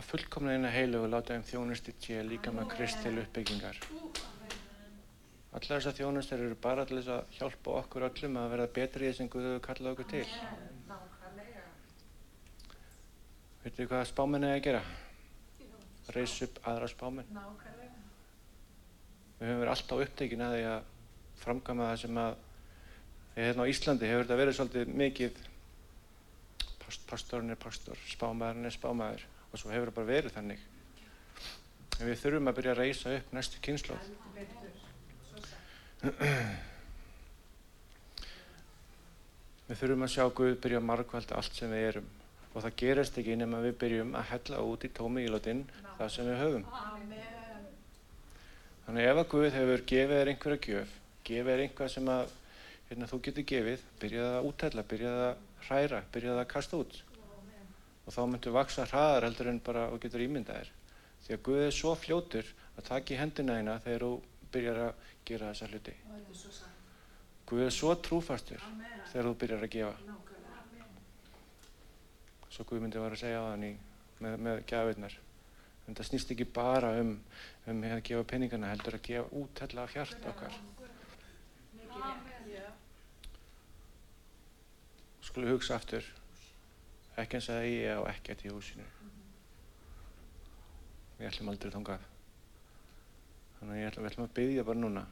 Að 0.00 0.06
fullkomna 0.14 0.54
eina 0.56 0.68
heilu 0.72 1.02
og 1.04 1.10
láta 1.12 1.34
þeim 1.34 1.42
þjónusti 1.44 1.92
sé 2.00 2.22
líka 2.24 2.48
með 2.56 2.70
krist 2.72 3.02
til 3.04 3.18
uppbyggingar. 3.20 3.76
Allar 5.50 5.66
þessar 5.74 5.96
þjónustir 5.98 6.40
eru 6.40 6.56
bara 6.56 6.86
til 6.88 6.96
þess 6.96 7.10
að 7.12 7.34
hjálpa 7.36 7.74
okkur 7.82 8.06
öllum 8.06 8.38
að 8.40 8.46
verða 8.54 8.66
betri 8.78 9.04
í 9.04 9.10
því 9.10 9.18
sem 9.18 9.28
Guð 9.28 9.48
hefur 9.48 9.58
kallað 9.66 9.90
okkur 9.92 10.06
til. 10.12 10.22
Nákvæmlega. 10.88 11.64
Veitu 13.64 13.86
hvað 13.90 14.04
spámenn 14.08 14.46
er 14.48 14.54
að 14.54 14.62
gera? 14.68 14.80
Reys 16.16 16.36
upp 16.46 16.60
aðra. 16.70 16.88
Nákvæmlega. 16.88 17.90
Við 19.40 19.50
höfum 19.50 19.60
verið 19.60 19.72
alltaf 19.74 20.04
upptekin 20.06 20.44
að 20.46 20.54
því 20.54 20.62
að 20.70 20.94
framkama 21.42 21.90
það 21.90 22.00
sem 22.06 22.22
að 22.22 22.38
hérna 23.36 23.68
á 23.68 23.70
Íslandi 23.74 24.08
hefur 24.14 24.24
þetta 24.24 24.40
verið 24.40 24.56
svolítið 24.62 24.96
mikið 25.02 25.44
past, 26.86 27.04
pastorinn 27.12 27.52
er 27.52 27.60
pastor, 27.60 28.00
spámaðurinn 28.14 28.70
er 28.70 28.78
spámaður 28.78 29.28
og 29.50 29.58
svo 29.58 29.72
hefur 29.72 29.90
það 29.90 29.98
bara 29.98 30.12
verið 30.12 30.36
þannig. 30.36 30.60
En 32.00 32.08
við 32.08 32.20
þurfum 32.22 32.50
að 32.50 32.56
byrja 32.58 32.72
að 32.74 32.80
reysa 32.80 33.14
upp 33.18 33.32
næstu 33.36 33.56
kynnslóð. 33.66 34.04
Við 39.70 39.78
þurfum 39.78 40.02
að 40.02 40.10
sjá 40.10 40.24
Guð 40.34 40.56
byrja 40.64 40.78
að 40.80 40.86
margvalda 40.88 41.36
allt 41.38 41.54
sem 41.54 41.70
við 41.70 41.84
erum 41.92 42.08
og 42.50 42.64
það 42.64 42.78
gerist 42.80 43.18
ekki 43.20 43.36
nema 43.38 43.60
við 43.62 43.76
byrjum 43.78 44.16
að 44.18 44.24
hella 44.32 44.62
út 44.66 44.82
í 44.82 44.90
tómi 44.90 45.22
ílótinn 45.22 45.60
það 45.98 46.08
sem 46.10 46.26
við 46.26 46.40
höfum. 46.40 46.64
Amen. 46.74 47.68
Þannig 48.86 49.06
ef 49.06 49.20
að 49.20 49.28
Guð 49.30 49.46
hefur 49.54 49.84
gefið 49.92 50.16
þér 50.16 50.30
einhverja 50.32 50.64
gjöf, 50.64 50.96
gefið 51.28 51.52
þér 51.52 51.62
einhvað 51.66 51.92
sem 51.94 52.10
að 52.10 52.32
hérna, 52.88 53.10
þú 53.12 53.20
getur 53.28 53.46
gefið, 53.52 53.86
byrjaði 54.02 54.40
að 54.40 54.48
úthella, 54.48 54.86
byrjaði 54.90 55.28
að 55.28 55.44
hræra, 55.68 56.00
byrjaði 56.16 56.42
að 56.42 56.50
kasta 56.50 56.80
út. 56.80 56.98
Og 58.10 58.14
þá 58.16 58.24
myndur 58.26 58.54
vaksa 58.56 58.82
hraðar 58.90 59.28
heldur 59.28 59.48
en 59.52 59.60
bara 59.62 59.84
og 59.94 60.00
getur 60.02 60.24
ímyndað 60.24 60.56
þér. 60.58 60.70
Því 61.22 61.34
að 61.36 61.42
Guð 61.46 61.60
er 61.62 61.76
svo 61.76 61.92
fljótur 61.94 62.48
að 62.74 62.88
taka 62.88 63.14
í 63.14 63.18
hendina 63.20 63.54
þína 63.60 63.76
þegar 63.84 64.02
þú 64.02 64.08
byrjar 64.50 64.80
að 64.82 65.04
gera 65.30 65.52
þessa 65.52 65.68
hluti. 65.70 65.94
Er. 65.94 66.58
Guð 67.46 67.62
er 67.68 67.76
svo 67.76 67.94
trúfastur 68.08 68.66
Amen. 68.66 68.98
þegar 69.12 69.30
þú 69.30 69.36
byrjar 69.44 69.62
að 69.68 69.72
gefa. 69.76 69.94
Nákvæmlega. 70.10 70.90
Svo 72.50 72.66
Guð 72.66 72.82
myndi 72.82 73.06
var 73.06 73.14
að 73.14 73.22
segja 73.22 73.46
á 73.46 73.50
þann 73.52 73.66
í, 73.70 73.72
með, 74.26 74.38
með 74.48 74.66
gjafirnar. 74.74 75.18
En 75.86 76.00
það 76.00 76.10
snýst 76.10 76.34
ekki 76.34 76.50
bara 76.58 76.94
um, 76.98 77.16
um 77.70 77.88
að 77.94 78.06
gefa 78.10 78.26
peningana 78.34 78.74
heldur 78.74 78.98
að 78.98 79.06
gefa 79.06 79.42
úthella 79.44 79.86
af 79.86 79.94
hjart 79.94 80.32
okkar. 80.34 80.62
Skulum 85.30 85.54
hugsa 85.54 85.78
aftur. 85.78 86.16
Ekki 87.18 87.38
eins 87.38 87.48
að 87.50 87.66
ég 87.66 87.98
á 87.98 88.02
ekkert 88.12 88.44
í 88.46 88.52
húsinu. 88.52 88.86
Við 91.18 91.28
ætlum 91.28 91.50
aldrei 91.52 91.72
þangað. 91.74 92.06
Þannig 93.58 93.86
að 93.88 93.98
við 93.98 94.10
ætlum 94.10 94.28
að 94.28 94.36
byggja 94.38 94.66
bara 94.68 94.82
núna. 94.84 95.06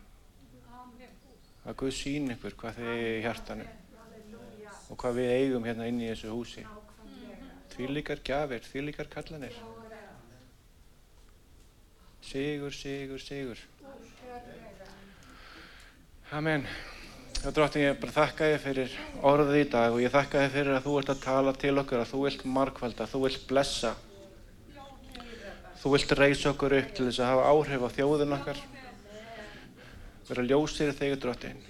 Að 1.69 1.77
Guð 1.83 1.93
sín 1.93 2.31
ykkur 2.33 2.55
hvað 2.61 2.79
þið 2.79 2.93
eigi 2.95 3.11
í 3.19 3.25
hjartanu 3.27 3.67
og 4.89 4.97
hvað 5.03 5.19
við 5.19 5.33
eigum 5.35 5.67
hérna 5.69 5.89
inn 5.91 6.01
í 6.01 6.09
þessu 6.09 6.31
húsi. 6.33 6.65
Því 7.75 7.89
líkar 7.93 8.23
gjafir, 8.25 8.65
því 8.65 8.85
líkar 8.87 9.11
kallanir. 9.13 9.59
Sigur, 12.25 12.73
sigur, 12.73 13.21
sigur. 13.21 13.61
Amen. 16.33 16.67
Já, 17.39 17.53
drottin, 17.55 17.85
ég 17.87 17.99
bara 18.03 18.11
þakka 18.11 18.47
þér 18.51 18.63
fyrir 18.65 18.95
orðið 19.23 19.57
í 19.61 19.67
dag 19.71 19.93
og 19.95 20.01
ég 20.03 20.11
þakka 20.11 20.41
þér 20.43 20.49
fyrir 20.57 20.75
að 20.75 20.87
þú 20.89 20.95
ert 20.99 21.13
að 21.13 21.21
tala 21.23 21.53
til 21.55 21.71
okkur, 21.79 22.01
að 22.03 22.11
þú 22.11 22.23
vilt 22.25 22.43
markvalda, 22.57 23.07
þú 23.07 23.21
vilt 23.23 23.45
blessa, 23.47 23.93
þú 25.79 25.93
vilt 25.95 26.15
reysa 26.19 26.51
okkur 26.51 26.75
upp 26.81 26.91
til 26.97 27.07
þess 27.07 27.23
að 27.23 27.31
hafa 27.31 27.47
áhrif 27.53 27.87
á 27.87 27.89
þjóðun 27.95 28.37
okkar, 28.41 28.65
vera 30.33 30.47
ljósir 30.51 30.91
í 30.91 30.99
þig, 30.99 31.17
drottin. 31.23 31.63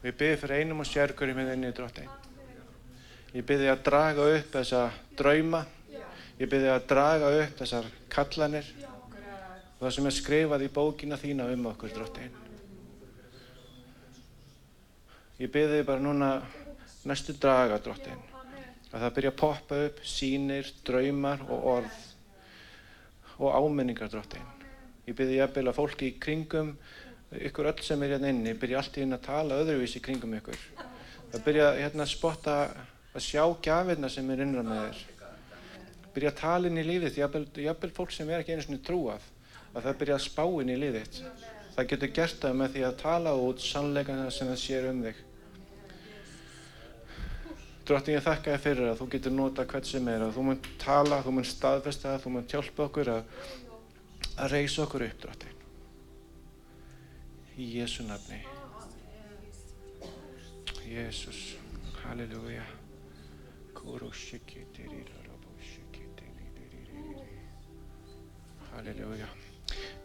Og 0.00 0.08
ég 0.08 0.16
byrði 0.16 0.40
fyrir 0.40 0.64
einum 0.64 0.80
og 0.80 0.88
sérgur 0.88 1.28
í 1.28 1.36
minni, 1.36 1.76
drottin. 1.76 2.08
Ég 3.36 3.44
byrði 3.44 3.68
að 3.68 3.88
draga 3.92 4.30
upp 4.38 4.54
þessa 4.56 4.86
drauma, 5.20 5.66
ég 6.40 6.48
byrði 6.48 6.72
að 6.72 6.86
draga 6.96 7.34
upp 7.44 7.58
þessar 7.60 7.96
kallanir 8.08 8.76
og 8.80 9.82
það 9.84 9.98
sem 9.98 10.08
er 10.08 10.22
skrifað 10.24 10.64
í 10.64 10.76
bókina 10.80 11.20
þína 11.20 11.52
um 11.52 11.74
okkur, 11.74 11.92
drottin. 12.00 12.48
Ég 15.40 15.48
þig 15.48 15.86
bara 15.88 16.02
núna 16.04 16.34
næstu 17.08 17.32
daga, 17.40 17.78
drottin, 17.80 18.18
að 18.92 19.04
það 19.06 19.12
byrja 19.16 19.30
að 19.30 19.38
poppa 19.40 19.76
upp 19.86 20.00
sínir, 20.04 20.66
draumar 20.84 21.40
og 21.46 21.62
orð 21.78 22.00
og 23.40 23.54
áminningar, 23.56 24.10
drottin. 24.12 24.44
Ég 25.08 25.16
byrði 25.16 25.38
jafnvel 25.38 25.70
að 25.70 25.78
fólki 25.78 26.10
í 26.10 26.18
kringum, 26.20 26.74
ykkur 27.32 27.70
öll 27.70 27.80
sem 27.86 28.04
er 28.04 28.12
hérna 28.18 28.34
inni, 28.34 28.52
byrja 28.52 28.82
allt 28.82 28.98
í 28.98 29.00
hérna 29.00 29.16
að 29.16 29.24
tala 29.30 29.62
öðruvísi 29.62 29.96
í 30.02 30.04
kringum 30.04 30.34
ykkur. 30.42 30.60
Það 31.30 31.46
byrja 31.48 31.70
hérna 31.78 32.04
að 32.04 32.12
spotta, 32.12 32.58
að 33.14 33.26
sjá 33.30 33.46
gjafirna 33.64 34.12
sem 34.12 34.28
er 34.34 34.44
innra 34.44 34.66
með 34.68 34.82
þér. 34.82 35.00
Byrja 36.18 36.34
að 36.34 36.38
tala 36.42 36.68
inn 36.68 36.82
í 36.82 36.86
lífið, 36.90 37.18
jafnvel, 37.22 37.46
jafnvel 37.64 37.92
fólk 37.96 38.12
sem 38.12 38.28
er 38.28 38.44
ekki 38.44 38.58
einu 38.58 38.66
svona 38.68 38.84
trúað, 38.90 39.32
að 39.72 39.88
það 39.88 39.98
byrja 40.04 40.20
að 40.20 40.28
spá 40.28 40.44
inn 40.44 40.76
í 40.76 40.78
lífið. 40.84 41.24
Það 41.80 41.90
getur 41.94 42.14
gert 42.20 42.44
það 42.44 42.60
með 42.60 42.76
því 42.76 42.86
að 42.90 43.02
tala 43.06 43.36
út 43.40 43.64
sannleikana 43.64 44.28
sem 44.28 44.52
það 44.52 44.64
sér 44.66 44.92
um 44.92 45.04
þig. 45.08 45.26
Drottin 47.90 48.14
ég 48.14 48.22
þakka 48.22 48.52
þér 48.52 48.60
fyrir 48.62 48.86
að 48.86 49.00
þú 49.00 49.06
getur 49.10 49.32
nota 49.34 49.64
hvert 49.66 49.88
sem 49.88 50.08
er 50.12 50.22
að 50.22 50.36
þú 50.36 50.42
mun 50.46 50.58
tala, 50.78 51.16
þú 51.26 51.32
mun 51.34 51.46
staðfesta 51.50 52.12
þú 52.22 52.30
mun 52.36 52.44
hjálpa 52.52 52.84
okkur 52.84 53.08
að, 53.16 53.32
að 54.38 54.52
reysa 54.52 54.84
okkur 54.84 55.04
upp, 55.08 55.16
drottin. 55.24 55.56
Í 57.58 57.66
Jésu 57.74 58.06
nafni. 58.06 58.38
Jésús, 60.86 61.40
halleluja. 62.04 62.62
Halleluja. 68.70 69.32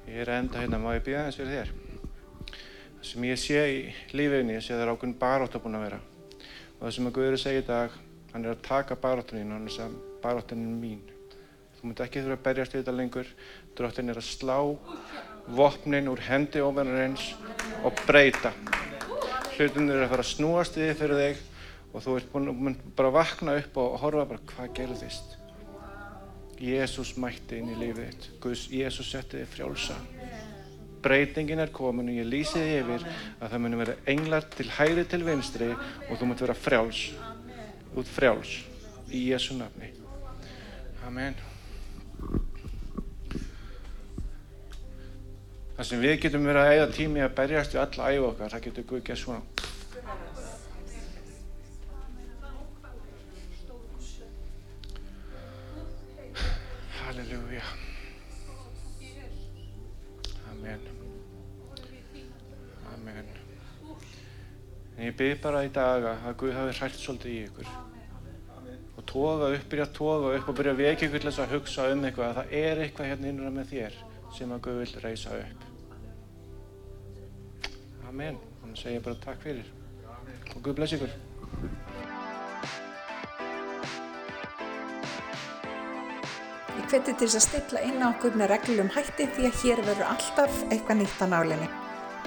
Ég 0.09 0.19
er 0.25 0.33
enda 0.39 0.65
hérna, 0.65 0.81
má 0.81 0.89
ég 0.97 1.05
býða 1.05 1.27
þess 1.29 1.43
fyrir 1.43 1.53
þér? 1.53 1.71
Það 2.97 3.07
sem 3.13 3.29
ég 3.29 3.39
sé 3.45 3.63
í 3.69 3.79
lífiðinni, 4.17 4.57
ég 4.57 4.65
sé 4.65 4.73
það 4.73 4.87
er 4.87 4.95
ákveðin 4.95 5.17
barátt 5.21 5.61
að 5.61 5.67
búin 5.69 5.77
að 5.83 5.89
vera. 5.91 6.03
Og 6.85 6.91
það 6.91 6.97
sem 6.99 7.07
að 7.09 7.13
Guður 7.15 7.35
segja 7.41 7.61
í 7.63 7.65
dag, 7.65 7.93
hann 8.29 8.43
er 8.45 8.51
að 8.53 8.59
taka 8.67 8.95
baráttunin 9.01 9.49
og 9.49 9.55
hann 9.57 9.69
er 9.71 9.77
að 9.81 9.93
baráttunin 10.21 10.67
er 10.69 10.75
mín. 10.83 10.99
Þú 11.79 11.87
munt 11.87 12.01
ekki 12.05 12.21
þurfa 12.21 12.35
að 12.37 12.43
berjast 12.45 12.75
við 12.75 12.83
þetta 12.83 12.93
lengur. 12.93 13.31
Drottin 13.79 14.13
er 14.13 14.19
að 14.21 14.27
slá 14.27 14.59
vopnin 15.57 16.11
úr 16.11 16.21
hendi 16.27 16.61
ofennarins 16.61 17.23
og 17.81 18.03
breyta. 18.05 18.51
Hlutin 19.55 19.89
er 19.89 20.03
að 20.03 20.13
fara 20.13 20.27
að 20.27 20.29
snúast 20.35 20.77
við 20.77 20.93
fyrir 20.99 21.23
þig 21.23 21.41
og 21.89 22.05
þú 22.05 22.17
ert 22.19 22.29
búin 22.35 22.53
mun 22.53 22.77
bara 22.93 23.09
að 23.09 23.17
vakna 23.17 23.57
upp 23.63 23.81
og 23.81 23.97
horfa 24.03 24.27
bara 24.35 24.47
hvað 24.53 24.75
gerðist. 24.77 25.33
Jésús 26.61 27.15
mætti 27.17 27.63
inn 27.63 27.73
í 27.73 27.79
lífið 27.81 28.13
þitt. 28.13 28.29
Guðs, 28.45 28.69
Jésús 28.69 29.09
setti 29.09 29.41
þig 29.41 29.55
frjálsa 29.57 29.97
breytingin 31.05 31.61
er 31.61 31.73
komin 31.73 32.09
og 32.11 32.19
ég 32.19 32.29
lýsi 32.29 32.59
þig 32.59 32.77
yfir 32.81 33.07
að 33.39 33.51
það 33.51 33.61
munum 33.63 33.83
vera 33.83 33.97
englar 34.15 34.47
til 34.57 34.69
hæri 34.77 35.05
til 35.09 35.21
vinstri 35.27 35.69
og 35.71 36.15
þú 36.17 36.29
munt 36.31 36.45
vera 36.45 36.57
frjáls. 36.57 37.03
Út 37.95 38.09
frjáls 38.11 38.57
í 39.13 39.27
Jésu 39.29 39.55
nafni. 39.59 39.93
Amen. 41.05 41.37
Það 45.75 45.87
sem 45.89 45.99
við 45.99 46.13
getum 46.23 46.45
verið 46.47 46.61
að 46.61 46.73
eigða 46.73 46.91
tími 46.95 47.23
að 47.23 47.33
berjast 47.35 47.73
við 47.75 47.81
alla 47.83 48.11
æf 48.15 48.27
okkar, 48.29 48.51
það 48.53 48.65
getur 48.69 48.85
Guð 48.89 49.01
gert 49.09 49.19
svona. 49.19 49.54
Ég 65.15 65.21
byrð 65.21 65.41
bara 65.43 65.63
í 65.63 65.69
dag 65.71 66.05
að 66.11 66.33
Guð 66.39 66.55
hafi 66.55 66.73
hrætt 66.79 66.97
svolítið 66.99 67.31
í 67.31 67.37
ykkur. 67.47 67.69
Og 68.95 69.05
toga 69.07 69.47
upp, 69.55 69.65
byrja 69.71 69.85
að 69.85 69.93
toga 69.95 70.33
upp 70.35 70.49
og 70.49 70.57
byrja 70.57 70.73
að 70.75 70.81
vekja 70.81 71.07
ykkur 71.07 71.21
til 71.23 71.29
þess 71.29 71.43
að 71.43 71.53
hugsa 71.55 71.87
um 71.93 72.03
eitthvað. 72.07 72.27
Að 72.29 72.37
það 72.39 72.55
er 72.59 72.81
eitthvað 72.83 73.09
hérna 73.11 73.31
innra 73.31 73.51
með 73.55 73.71
þér 73.71 73.97
sem 74.35 74.51
að 74.51 74.61
Guð 74.67 74.81
vil 74.81 75.03
reysa 75.05 75.39
upp. 75.39 75.65
Amen. 78.09 78.39
Þannig 78.61 78.81
segja 78.81 78.99
ég 78.99 79.07
bara 79.07 79.21
takk 79.23 79.41
fyrir. 79.43 79.71
Og 80.55 80.61
Guð 80.65 80.77
bless 80.81 80.97
ykkur. 80.97 81.17
Ég 86.75 86.87
hveti 86.91 87.15
til 87.15 87.27
þess 87.27 87.39
að 87.39 87.45
stilla 87.47 87.87
inn 87.87 88.03
á 88.03 88.11
okkur 88.11 88.35
með 88.35 88.57
reglum 88.57 88.91
hætti 88.95 89.31
því 89.37 89.51
að 89.51 89.59
hér 89.63 89.85
verður 89.87 90.09
alltaf 90.11 90.63
eitthvað 90.69 91.03
nýtt 91.03 91.23
á 91.23 91.27
nálinni. 91.31 91.75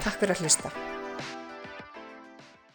Takk 0.01 0.23
fyrir 0.23 0.37
að 0.37 0.47
hlusta. 0.47 0.77